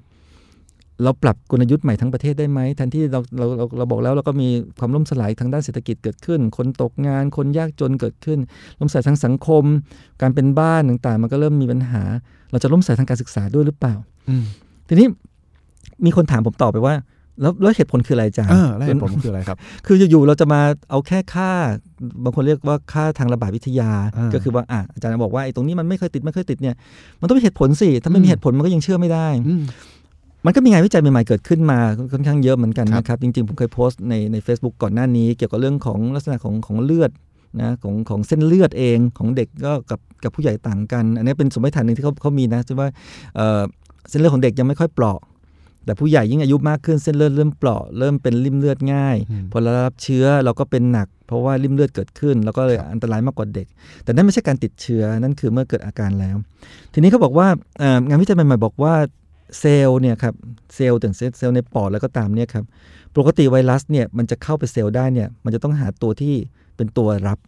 [1.03, 8.39] เราปรับกลยุทธ์ใหม่ทั้งประเทศได้ไหมแทนที่เราเราเราเราบอกแล้วเราก็มีความล่มสลายทางด้านเศรษฐกิจเกิดขึ้น คนตกงาน คนยากจนเกิดขึ้น
[8.79, 9.63] ล่มสลายทางสังคม
[10.21, 12.03] การเป็นบ้านต่างๆ มันก็เริ่มมีปัญหา
[12.51, 13.93] เราจะล่มสลายทางการศึกษาด้วยหรือเปล่า
[14.29, 14.43] อืม
[14.87, 15.07] ทีนี้
[16.05, 16.95] มีคนถามผมตอบไปว่า
[17.41, 21.51] แล้วแล้วเหตุผลคืออะไรอาจารย์เออแล้วเหตุผลคืออะไรครับ คืออยู่ๆเราจะมาเอาแค่ค่า
[22.23, 26.75] บางคนเรียกว่าค่าทางระบาดวิทยาอ่าก็คือว่าอะอาจารย์บอกว่าไอ้ตรงนี้มันไม่เคยติดไม่เคยติดเนี่ย
[27.21, 29.53] มันต้องมีเหตุผลสิถ้าไม่อืมีมเหตุผลมันก็ยังเชื่อไม่ได้อื
[30.41, 31.79] มมันก็มีงานวิจัยใหม่ๆเกิดขึ้นมา
[32.13, 37.11] ค่อนข้างเยอะเหมือนกันครับนะครับ จริงๆ ผมเคยโพสต์ในใน Facebook ก่อนหน้านี้ เกี่ยวกับเรื่องของลักษณะของของเลือด
[37.61, 42.89] นะของของเส้นเลือดเองของเด็กก็กับกับผู้ใหญ่ต่างกัน อันนี้เป็นสมมติฐานหนึ่งที่เขาเขามีนะที่ว่า
[43.35, 43.61] เอ่อ
[44.09, 45.19] เส้นเลือดของเด็กยังไม่ค่อยเปราะ
[45.85, 53.67] แต่ผู้ใหญ่ยิ่งอายุมากขึ้นเส้นเลือดเริ่มเปราะเริ่มเป็นริ่มเลือดง่ายอืมพอเรารับเชื้อเราก็เป็นหนัก เพราะว่าริ่มเลือดเกิดขึ้น แล้วก็เลยครับอันตรายมากกว่าเด็ก
[54.03, 56.35] แต่นั่นไม่ใช่การติดเชื้อนั่นคือเมื่อเกิดอาการแล้ว
[56.93, 57.47] ทีนี้เขาบอกว่า
[57.79, 58.93] เอ่องานวิจัยใหม่ๆบอกว่า
[59.59, 60.33] เซลล์เนี่ยครับ
[60.75, 62.65] เซลล์ถึงเซลล์เซลล์ในปอดแล้วก็ตามเนี่ยครับ
[63.17, 66.35] ปกติไวรัสเนี่ยมันจะเข้าไปเซลล์ได้เนี่ยมันจะต้องหาตัวที่
[66.75, 67.39] เป็นตัวรับ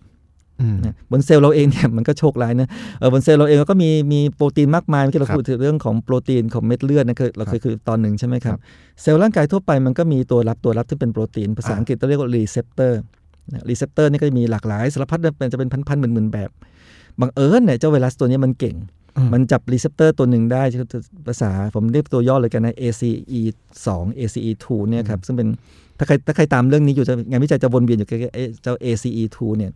[0.62, 8.62] อืมนะบนเซลล์เราเองเนี่ยมันก็โชคร้ายนะเออบนเซลล์เราเองก็มีมีโปรตีนมากมายเมื่อกี้เราครับพูดถึงเรื่องของโปรตีนของเม็ดเลือดนะคือเราเคยคือตอนหนึ่งใช่ไหมครัครับบ
[9.02, 16.50] เซลล์ร่างกายทั่วไปมันก็มีตัวรับตัวรับที่เป็นโปรตีน ภาษาอ่าอังกฤษเราเรียกว่า receptor receptor นี่ก็จะมีหลากหลายสารพัดเป็นจะเป็นพันๆหมื่นๆแบบ
[17.20, 18.76] บังเอิญเนี่ยเจ้าไวรัสตัวนี้มันเก่ง
[19.34, 20.82] มันจับ receptor ตัวหนึ่งได้ชื่อ
[21.28, 23.41] ภาษาผมเรียกตัวย่อเลยกันนะ ACE
[23.86, 25.47] 2 ACE 2เนี่ยครับซึ่งเป็น
[25.97, 29.72] ถ้าใครถ้าใครตามเรื่องนี้อยู่จะงานวิจัยจะวนเวียนอยู่กับไอ้เจ้า ACE 2เนี่ย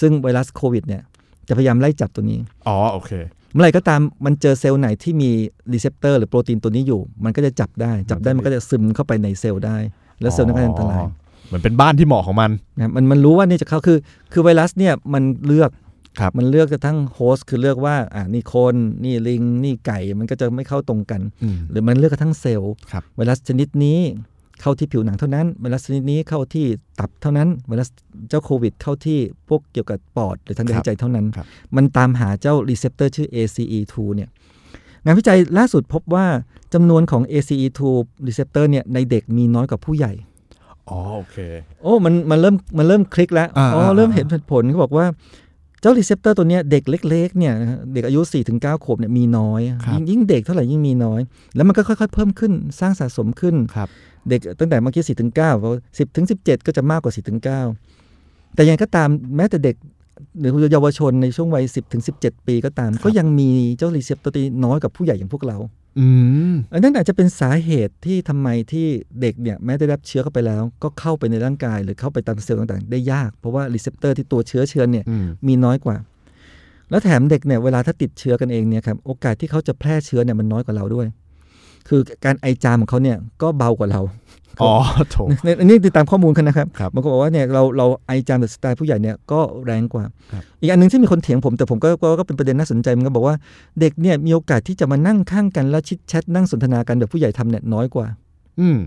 [0.00, 1.02] ซึ่งไวรัสโควิดเนี่ย
[1.48, 3.10] จะพยายามไล่จับตัวนี้ อ๋อโอเค
[3.52, 5.30] เมื่อไหร่ก็ตามมันเจอเซลล์ไหนที่มี
[5.72, 9.76] receptor หรือโปรตีนตัวนี้อยู่ มันก็จะจับได้ จับได้มันก็จะซึมเข้าไปในเซลล์ได้
[10.20, 11.04] แล้วเซลล์นั้นก็อันตราย
[11.48, 13.98] เหมือนเป็นบ้านที่เหมาะของมันนะมันมันรู้ว่านี่จะเข้าคือ
[14.32, 15.87] คือไวรัสเนี่ยมันเลือกครับ
[16.38, 23.98] มันเลือกกระทั่ง host คือเลือกว่าอ่านี่คนนี่ลิง นี่ไก่มันก็จะไม่เข้าตรงกันอืมหรือมันเลือกกระทั่งเซลล์ครับไวรัสชนิดนี้
[24.60, 26.66] เข้าที่ผิวหนังเท่านั้นไวรัสชนิดนี้เข้าที่
[27.00, 27.88] ตับเท่านั้นไวรัส
[28.28, 31.46] เจ้าโควิด เข้าที่พวกเกี่ยวกับปอดหรือทางเดินหายใจเท่านั้นครับ
[31.76, 34.28] มันตามหาเจ้า receptor ชื่อ ACE2 เนี่ย
[35.04, 36.26] งานวิจัยล่าสุดพบว่า
[36.74, 37.80] จำนวนของ ACE2
[38.26, 40.12] receptor เนี่ยในเด็กมีน้อยกว่าผู้ใหญ่
[40.88, 41.36] อ๋อโอเค
[41.82, 45.06] โอ้มันมันเริ่มมันเริ่มคลิกแล้วอ่าอ๋ออ่าเริ่มเห็นผลเขาบอกว่า
[45.80, 48.20] เจ้า receptor ตัวเนี้ยเด็กเล็กๆเนี่ยนะฮะเด็กอายุ
[48.52, 49.60] 4-9ขวบเนี่ยมีน้อย
[49.92, 51.20] ยิ่งยิ่งเด็กเท่าไหร่ยิ่งมีน้อย
[51.56, 53.88] แล้วมันก็ค่อยๆ เพิ่มขึ้นสร้างสะสมขึ้นครับ
[54.28, 59.76] เด็กตั้งแต่เมื่อกี้4ถึง9พอ10ถึง17ก็จะมากกว่า4ถึง9แต่ยังไงก็ตามแม้แต่เด็ก
[60.40, 65.58] หรือเยาวชนในช่วงวัย10ถึง17ปีก็ตาม ก็ยังมีเจ้า receptor ตัวนี้น้อยกว่าผู้ใหญ่อย่างพวกเรา
[65.98, 66.06] อื
[66.50, 68.86] มอันนั้นอาจจะเป็นสาเหตุที่ทำไมที่
[69.20, 75.96] เด็กเนี่ยแม้ได้รับเชื้อเข้าไปแล้ว ก็เข้าไปในร่างกาย หรือเข้าไปตามเซลล์ต่างๆ ได้ยาก เพราะว่า receptor ที่ตัวเชื้อเชื้อเนี่ยอืมมีน้อยกว่า
[76.90, 81.06] แล้วแถมเด็กเนี่ยเวลาถ้าติดเชื้อกันเองเนี่ยครับโอกาสที่เขาจะแพร่เชื้อเนี่ยมันน้อยกว่าเราด้วย
[81.88, 84.00] คือการไอจามของเขาเนี่ยก็เบากว่าเรา
[84.62, 84.72] อ๋อ
[85.10, 93.36] โถในอันนี้ติดตามข้อมูลกันนะครับครับมันก็บอกว่าเนี่ยเราเราไอจามแบบสไตล์ผู้ใหญ่เนี่ยก็แรงกว่าครับอีกอันหนึงที่มีคนเถียงผมแต่ผมก็ก็ก็เป็นประเด็นน่าสนใจมันก็บอกว่า
[93.80, 98.06] เด็กเนี่ยมีโอกาสที่จะมานั่งข้างกันแล้ว chit-chat นั่งสนทนากันแบบผู้ใหญ่ทำเนี่ยน้อยกว่า
[98.60, 98.78] อืม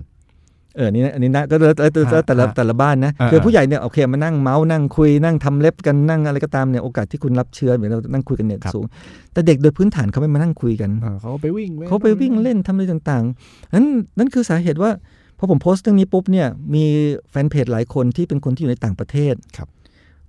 [0.76, 8.86] เออนี่นะอันนี้นะก็แล้วแล้วแล้วแล้วแต่ละฮะแต่ละบ้านนะอ่าคือผู้ใหญ่เนี่ยโอเคมานั่งเมาส์นั่งคุยนั่งทำเล็บกันนั่งอะไรก็ตามเนี่ยโอกาสที่คุณรับเชื้อเหมือนเรานั่งคุยกันเนี่ยครับสูง
[9.34, 13.86] แต่เด็กโดยพื้นฐานเขาไม่มานั่งคุยกันอ่าเขาไปวิ่งเขาไปวิ่งเล่นทำอะไรต่างๆนั้น
[14.18, 14.92] นั่นคือสาเหตุว่า
[15.38, 16.84] พอผมโพสต์เรื่องนี้ปุ๊บเนี่ยมี
[17.32, 19.68] แฟนเพจหลายคนที่เป็นคนที่อยู่ในต่างประเทศครับ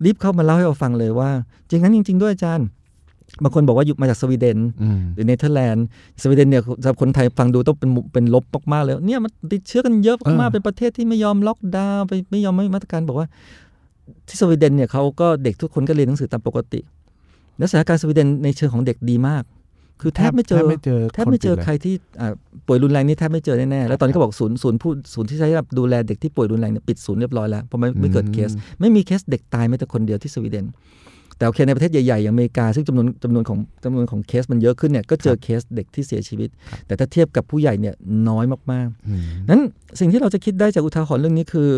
[0.04, 1.30] รีบเข้ามาเล่าให้เราฟังเลยว่า
[1.68, 2.66] จริงงั้นจริง ๆ ด้วยอาจารย์
[3.42, 5.86] บางคนบอกว่าอยู่มาจากสวีเดนอืมหรือเนเธอร์แลนด์
[6.22, 13.28] สวีเดนเนี่ยสำหรับคนไทยฟังดูต้องเป็นมุเป็นลบมากๆเลยเนี่ยมันติดเชื้อกันเยอะมากๆเป็นประเทศที่ไม่ยอมล็อกดาวน์ไปไม่ยอมไม่มีมาตรการบอกว่า
[14.28, 16.80] ที่สวีเดนเนี่ยเขาก็เด็กทุกคนก็เรียนหนังสือตามปกติ
[17.58, 19.44] และสถานการณ์สวีเดนในเชิงของเด็กดีมาก
[20.00, 22.32] คือแทบไม่เจอแทบไม่เจอแทบไม่เจอคนติดลยใครที่อ่า
[22.66, 30.66] ป่วยรุนแรงนี่แทบไม่เจอแน่ๆแล้วตอนนี้ก็บอกศูนย์ศูนย์ผู้ศูนย์ที่ใช้สำหรับดูแลเด็กที่ป่วยรุนแรงเนี่ยปิดศูนย์เรียบร้อยแล้วเพราะไม่ไม่เกิดเคสไม่มีเคสเด็กตายแม้แต่คนเดียวที่สวีเดน
[31.36, 36.48] แต่โอเคในประเทศใหญ่ๆอย่างอเมริกา ซึ่งจำนวนจำนวนของจำนวนของเคสมันเยอะขึ้นเนี่ยก็เจอเคสเด็กที่เสียชีวิต
[36.86, 37.94] แต่ถ้าเทียบกับผู้ใหญ่เนี่ย
[38.28, 39.60] น้อยมากอืมๆนั้น
[40.00, 41.70] สิ่งที่เราจะคิดได้จากอุทาหรณ์เรื่องนี้คือ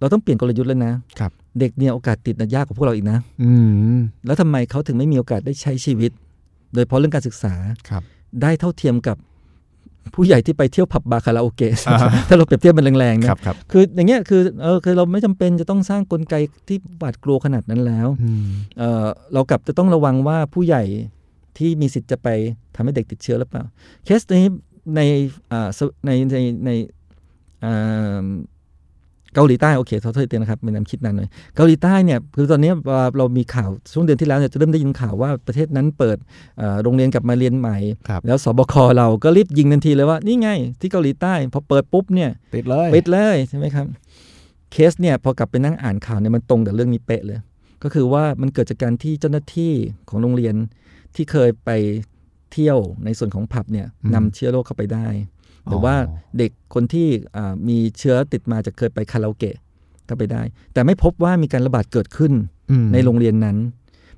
[0.00, 3.52] เราต้องเปลี่ยนกลยุทธ์แล้วนะครับเด็กเนี่ยโอกาสติดนะยากกว่าพวกเราอีกนะอื
[3.96, 6.10] มแล้วทำไมเขาถึงไม่มีโอกาสได้ใช้ชีวิต
[6.72, 7.54] โดยเฉพาะเรื่องการศึกษา
[7.88, 8.02] ครับ
[8.42, 9.16] ได้เท่าเทียมกับ
[10.14, 11.98] ผู้ใหญ่ที่ไปเที่ยวผับบาร์คาราโอเกะอ่า
[12.28, 16.34] ถ้าเราเปรียบเทียบมันแรงๆนะครับครับคืออย่างเงี้ยคือเออคือเราไม่จำเป็นจะต้องสร้างกลไก
[16.68, 18.44] ที่หวาดกลัวขนาดนั้นแล้วอืม
[18.78, 20.82] เออเรากลับจะต้องระวังว่าผู้ใหญ่
[21.58, 22.28] ที่มีสิทธิ์จะไป
[22.74, 23.62] ทำให้เด็กติดเชื้อหรือเปล่า
[24.04, 24.50] เคสนี้
[24.96, 25.00] ใน
[25.52, 26.70] อ่าสวในในใน
[27.64, 28.24] อ่า
[29.34, 36.16] เกาหลีใต้โอเคขอโทษทีนะครับไม่นำคิดนานหน่อยเกาหลีใต้เนี่ยคือตอนนี้เอ่อเรามีข่าวช่วงเดือนที่แล้วเนี่ยจะเริ่มได้ยินข่าวว่าประเทศนั้นเปิด
[36.58, 37.76] เอ่อโรงเรียนกลับมาเรียนใหม่
[38.08, 40.48] ครับแล้วสบคเราก็รีบยิงทันทีเลยว่านี่ไง
[40.80, 43.86] ที่เกาหลีใต้พอเปิดปุ๊บเนี่ยติดเลยปิดเลยใช่ไหมครับ
[44.72, 47.38] เคสเนี่ยพอกลับไปนั่งอ่านข่าวเนี่ยมันตรงกับเรื่องนี้เป๊ะเลย
[47.82, 49.72] ก็คือว่ามันเกิดจากการที่เจ้าหน้าที่
[50.08, 50.54] ของโรงเรียน
[51.14, 51.70] ที่เคยไป
[52.52, 55.06] เที่ยวในส่วนของผับเนี่ยอืมนำเชื้อโรคเข้าไปได้
[55.66, 55.94] หรือว่า
[56.38, 57.06] เด็กคนที่
[57.36, 59.56] อ่ามีเชื้อติดมาจากเคยไปคาราโอเกะ
[60.06, 60.42] เข้าไปได้
[60.72, 62.32] แต่ไม่พบว่ามีการระบาดเกิดขึ้น
[62.70, 63.56] อืมในโรงเรียนนั้น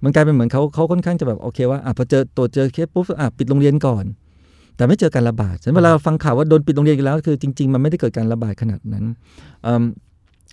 [0.05, 4.05] มันกลายเป็นเหมือนเขาเขาค่อนข้างจะแบบโอเคว่าอะพอเจอตัวเจอเคสปุ๊บอะปิดโรงเรียนก่อน
[4.77, 9.05] แต่ไม่เจอการระบาดฉะนั้นเวลาเราฟังข่าวว่าโดนปิดโรงเรียนอีกแล้ว คือจริง ๆ มันไม่ได้เกิดการระบาดขนาดนั้น
[9.67, 9.85] อืม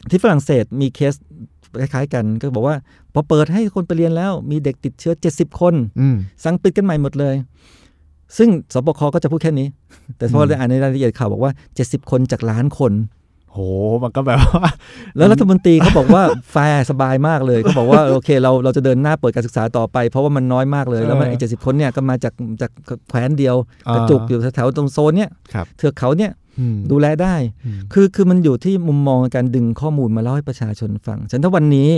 [0.10, 1.14] ที่ฝรั่งเศสมีเคส
[1.80, 2.76] คล้ายๆกันก็บอกว่า
[3.14, 7.36] พอเปิดให้คนไปเรียนแล้วมีเด็กติดเชื้อ 70 คนอืมสั่งปิดกันใหม่หมดเลย
[8.38, 9.68] ซึ่งสบคก็จะพูดแค่นี้
[10.18, 11.52] แต่พออืมได้อ่านในรายละเอียดข่าวบอกว่า
[11.82, 12.94] 70 คนจากล้านคน
[13.52, 13.60] โห
[14.04, 14.70] มันก็แบบว่า
[15.18, 22.72] แล้วรัฐมนตรีเขาบอกว่าแฟร์สบายมากเลยเขาบอกว่าโอเคเราเราจะเดินหน้าเปิดการศึกษาต่อไป เพราะว่ามันน้อยมากเลย แล้วมันเออไอ้เจ็ดสิบคนเนี่ยก็มาจากจาก
[23.10, 23.56] แขวนเดียว
[23.88, 31.90] อ่ากระจุกอยู่แถวๆตรงโซนเนี่ยครับเทือกเขาเนี่ยอืมดูแลได้อืมคือคือมันอยู่ที่มุมมองการดึงข้อมูลมาเล่าให้ประชาชนฟังฉันถ้าวันนี้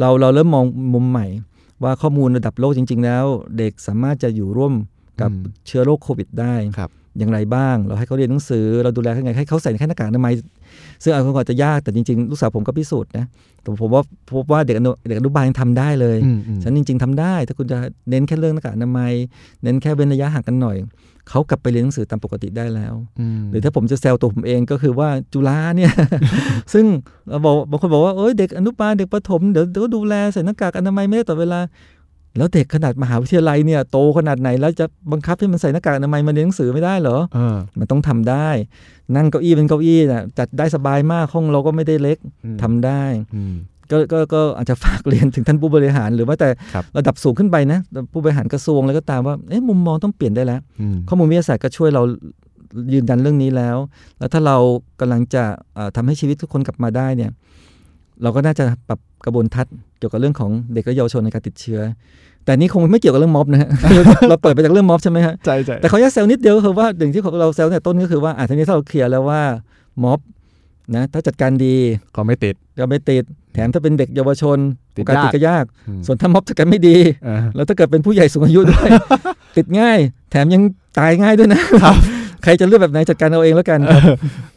[0.00, 0.64] เราเราเริ่มมอง
[0.94, 1.26] มุมใหม่
[1.82, 3.24] ว่าข้อมูลระดับโลกจริง ๆ แล้ว
[3.58, 4.72] เด็กสามารถจะอยู่ร่วม
[5.20, 10.32] กับอืมเชื้อโรคโควิดได้ครับอย่างไรบ้าง เราให้เขาเรียนหนังสือ เราดูแลเขาไง ให้เขาใส่แค่หน้ากากอนามัย
[11.02, 13.26] ซึ่งอาจจะจะยากแต่จริง ๆ ลูกสาวผมก็พิสูจน์นะ
[13.60, 14.02] แต่ผมว่า
[14.34, 17.78] พบว่าเด็กอนุเด็กอนุบาลยังทำได้เลยอืมอืมฉันจริง ๆทำได้ ถ้าคุณจะ
[18.10, 19.12] เน้นแค่เรื่องหน้ากากอนามัย
[19.62, 20.76] เน้นแค่เว้นระยะห่างกันหน่อย
[21.30, 25.92] เขากลับไปเรียนหนังสือตามปกติได้แล้วอืมหรือถ้าผมจะแซวตัวผมเองก็คือว่าจุฬาเนี่ย
[26.72, 26.84] ซึ่ง
[27.28, 31.60] เราบอกบางคนบอกว่าเอ้ยเด็กอนุบาลเด็กประถมเดี๋ยวเดี๋ยวดูแลใส่หน้ากากอนามัยไม่ได้ตลอดเวลา
[32.36, 38.48] แล้วเด็กขนาดมหาวิทยาลัยเนี่ยโตขนาดไหน แล้วจะบังคับให้มันใส่หน้ากากอนามัยมาเรียนหนังสือไม่ได้เหรอเออมันต้องทำได้
[39.16, 43.02] นั่งเก้าอี้เป็นเก้าอี้น่ะจัดได้สบายมากห้องเราก็ไม่ได้เล็กอืมทำได้
[43.34, 43.54] อืม
[43.90, 47.78] ก็ก็ก็อาจจะฝากเรียนถึงท่านผู้บริหาร หรือว่าแต่ครับระดับสูงขึ้นไปนะ
[48.12, 52.02] ผู้บริหารกระทรวงแล้วก็ตามว่าเอ๊ะมุมมองต้องเปลี่ยนได้แล้วอืมข้อมูลวิทยาศาสตร์ก็ช่วยเรา
[52.92, 53.76] ยืนยันเรื่องนี้แล้ว
[54.18, 54.56] แล้วถ้าเรา
[55.00, 57.30] กำลังจะเอ่อทำให้ชีวิตทุกคนกลับมาได้เนี่ย
[58.22, 61.80] เราก็น่าจะปรับกระบวนทัศน์เกี่ยวกับเรื่องของเด็กและเยาวชนในการติดเชื้อ
[62.44, 63.68] แต่นี่คงไม่เกี่ยวกับเรื่องม็อบนะฮะ
[64.28, 69.42] เราเปิดไปจากเรื่องม็อบใช่ไหมฮะใช่ใช่แต่เขาอยากแซวนิดเดียวก็คือว่าอย่างที่เราแซวเนี่ยต้นก็คือว่าอะทีนี้ถ้าเราเคลียร์แล้วว่า
[70.04, 70.18] ม็อบ
[70.94, 71.76] นะถ้าจัดการดี
[72.16, 74.58] ก็ไม่ติดก็ไม่ติด แถมถ้าเป็นเด็กเยาวชน
[74.96, 78.88] ติโอดกาสยากติดก็ยากอืมส่วนถ้าม็อบจัดการไม่ดีเออแล้วถ้าเกิดเป็นผู้ใหญ่สูงอายุด้วย
[79.56, 79.98] ติดง่าย
[80.30, 80.62] แถมยัง
[80.98, 81.60] ตายง่ายด้วยนะ
[82.44, 84.02] ใครจะเลือกแบบไหนจัดการเอาเองแล้วกันครับ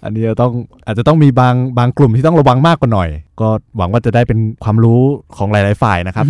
[0.04, 0.52] อันนี้จะต้อง
[0.86, 3.10] อาจจะต้องมีบางบางกลุ่มที่ต้องระวังมากกว่าหน่อย
[3.42, 5.02] ก็หวังว่าจะได้เป็นความรู้
[5.38, 6.26] ของหลาย ๆ ฝ่ายนะครับ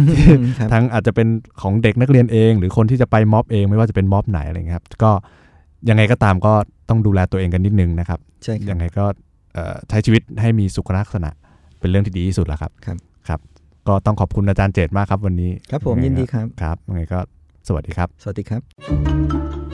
[0.60, 1.28] ครับ ทั้งอาจจะเป็น
[1.62, 5.12] ของเด็กนักเรียนเอง หรือคนที่จะไปม็อบเองไม่ว่าจะเป็นม็อบไหนอะไรเงี้ยครับก็
[5.90, 6.54] ยังไงก็ตามก็
[6.90, 9.06] ต้องดูแลตัวเองกันนิดนึงนะครับใช่ครับยังไงก็
[9.54, 11.30] เอ่อใช้ชีวิตให้มีสุขลักษณะ
[11.80, 12.98] เป็นเรื่องที่ดีที่สุดแล้วครับครับ
[13.28, 13.40] ครับ
[13.88, 17.20] ก็ต้องขอบคุณอาจารย์เจตมากครับวันนี้ ครับผมยินดีครับครับยังไงก็
[17.68, 19.67] สวัสดีครับ สวัสดีครับ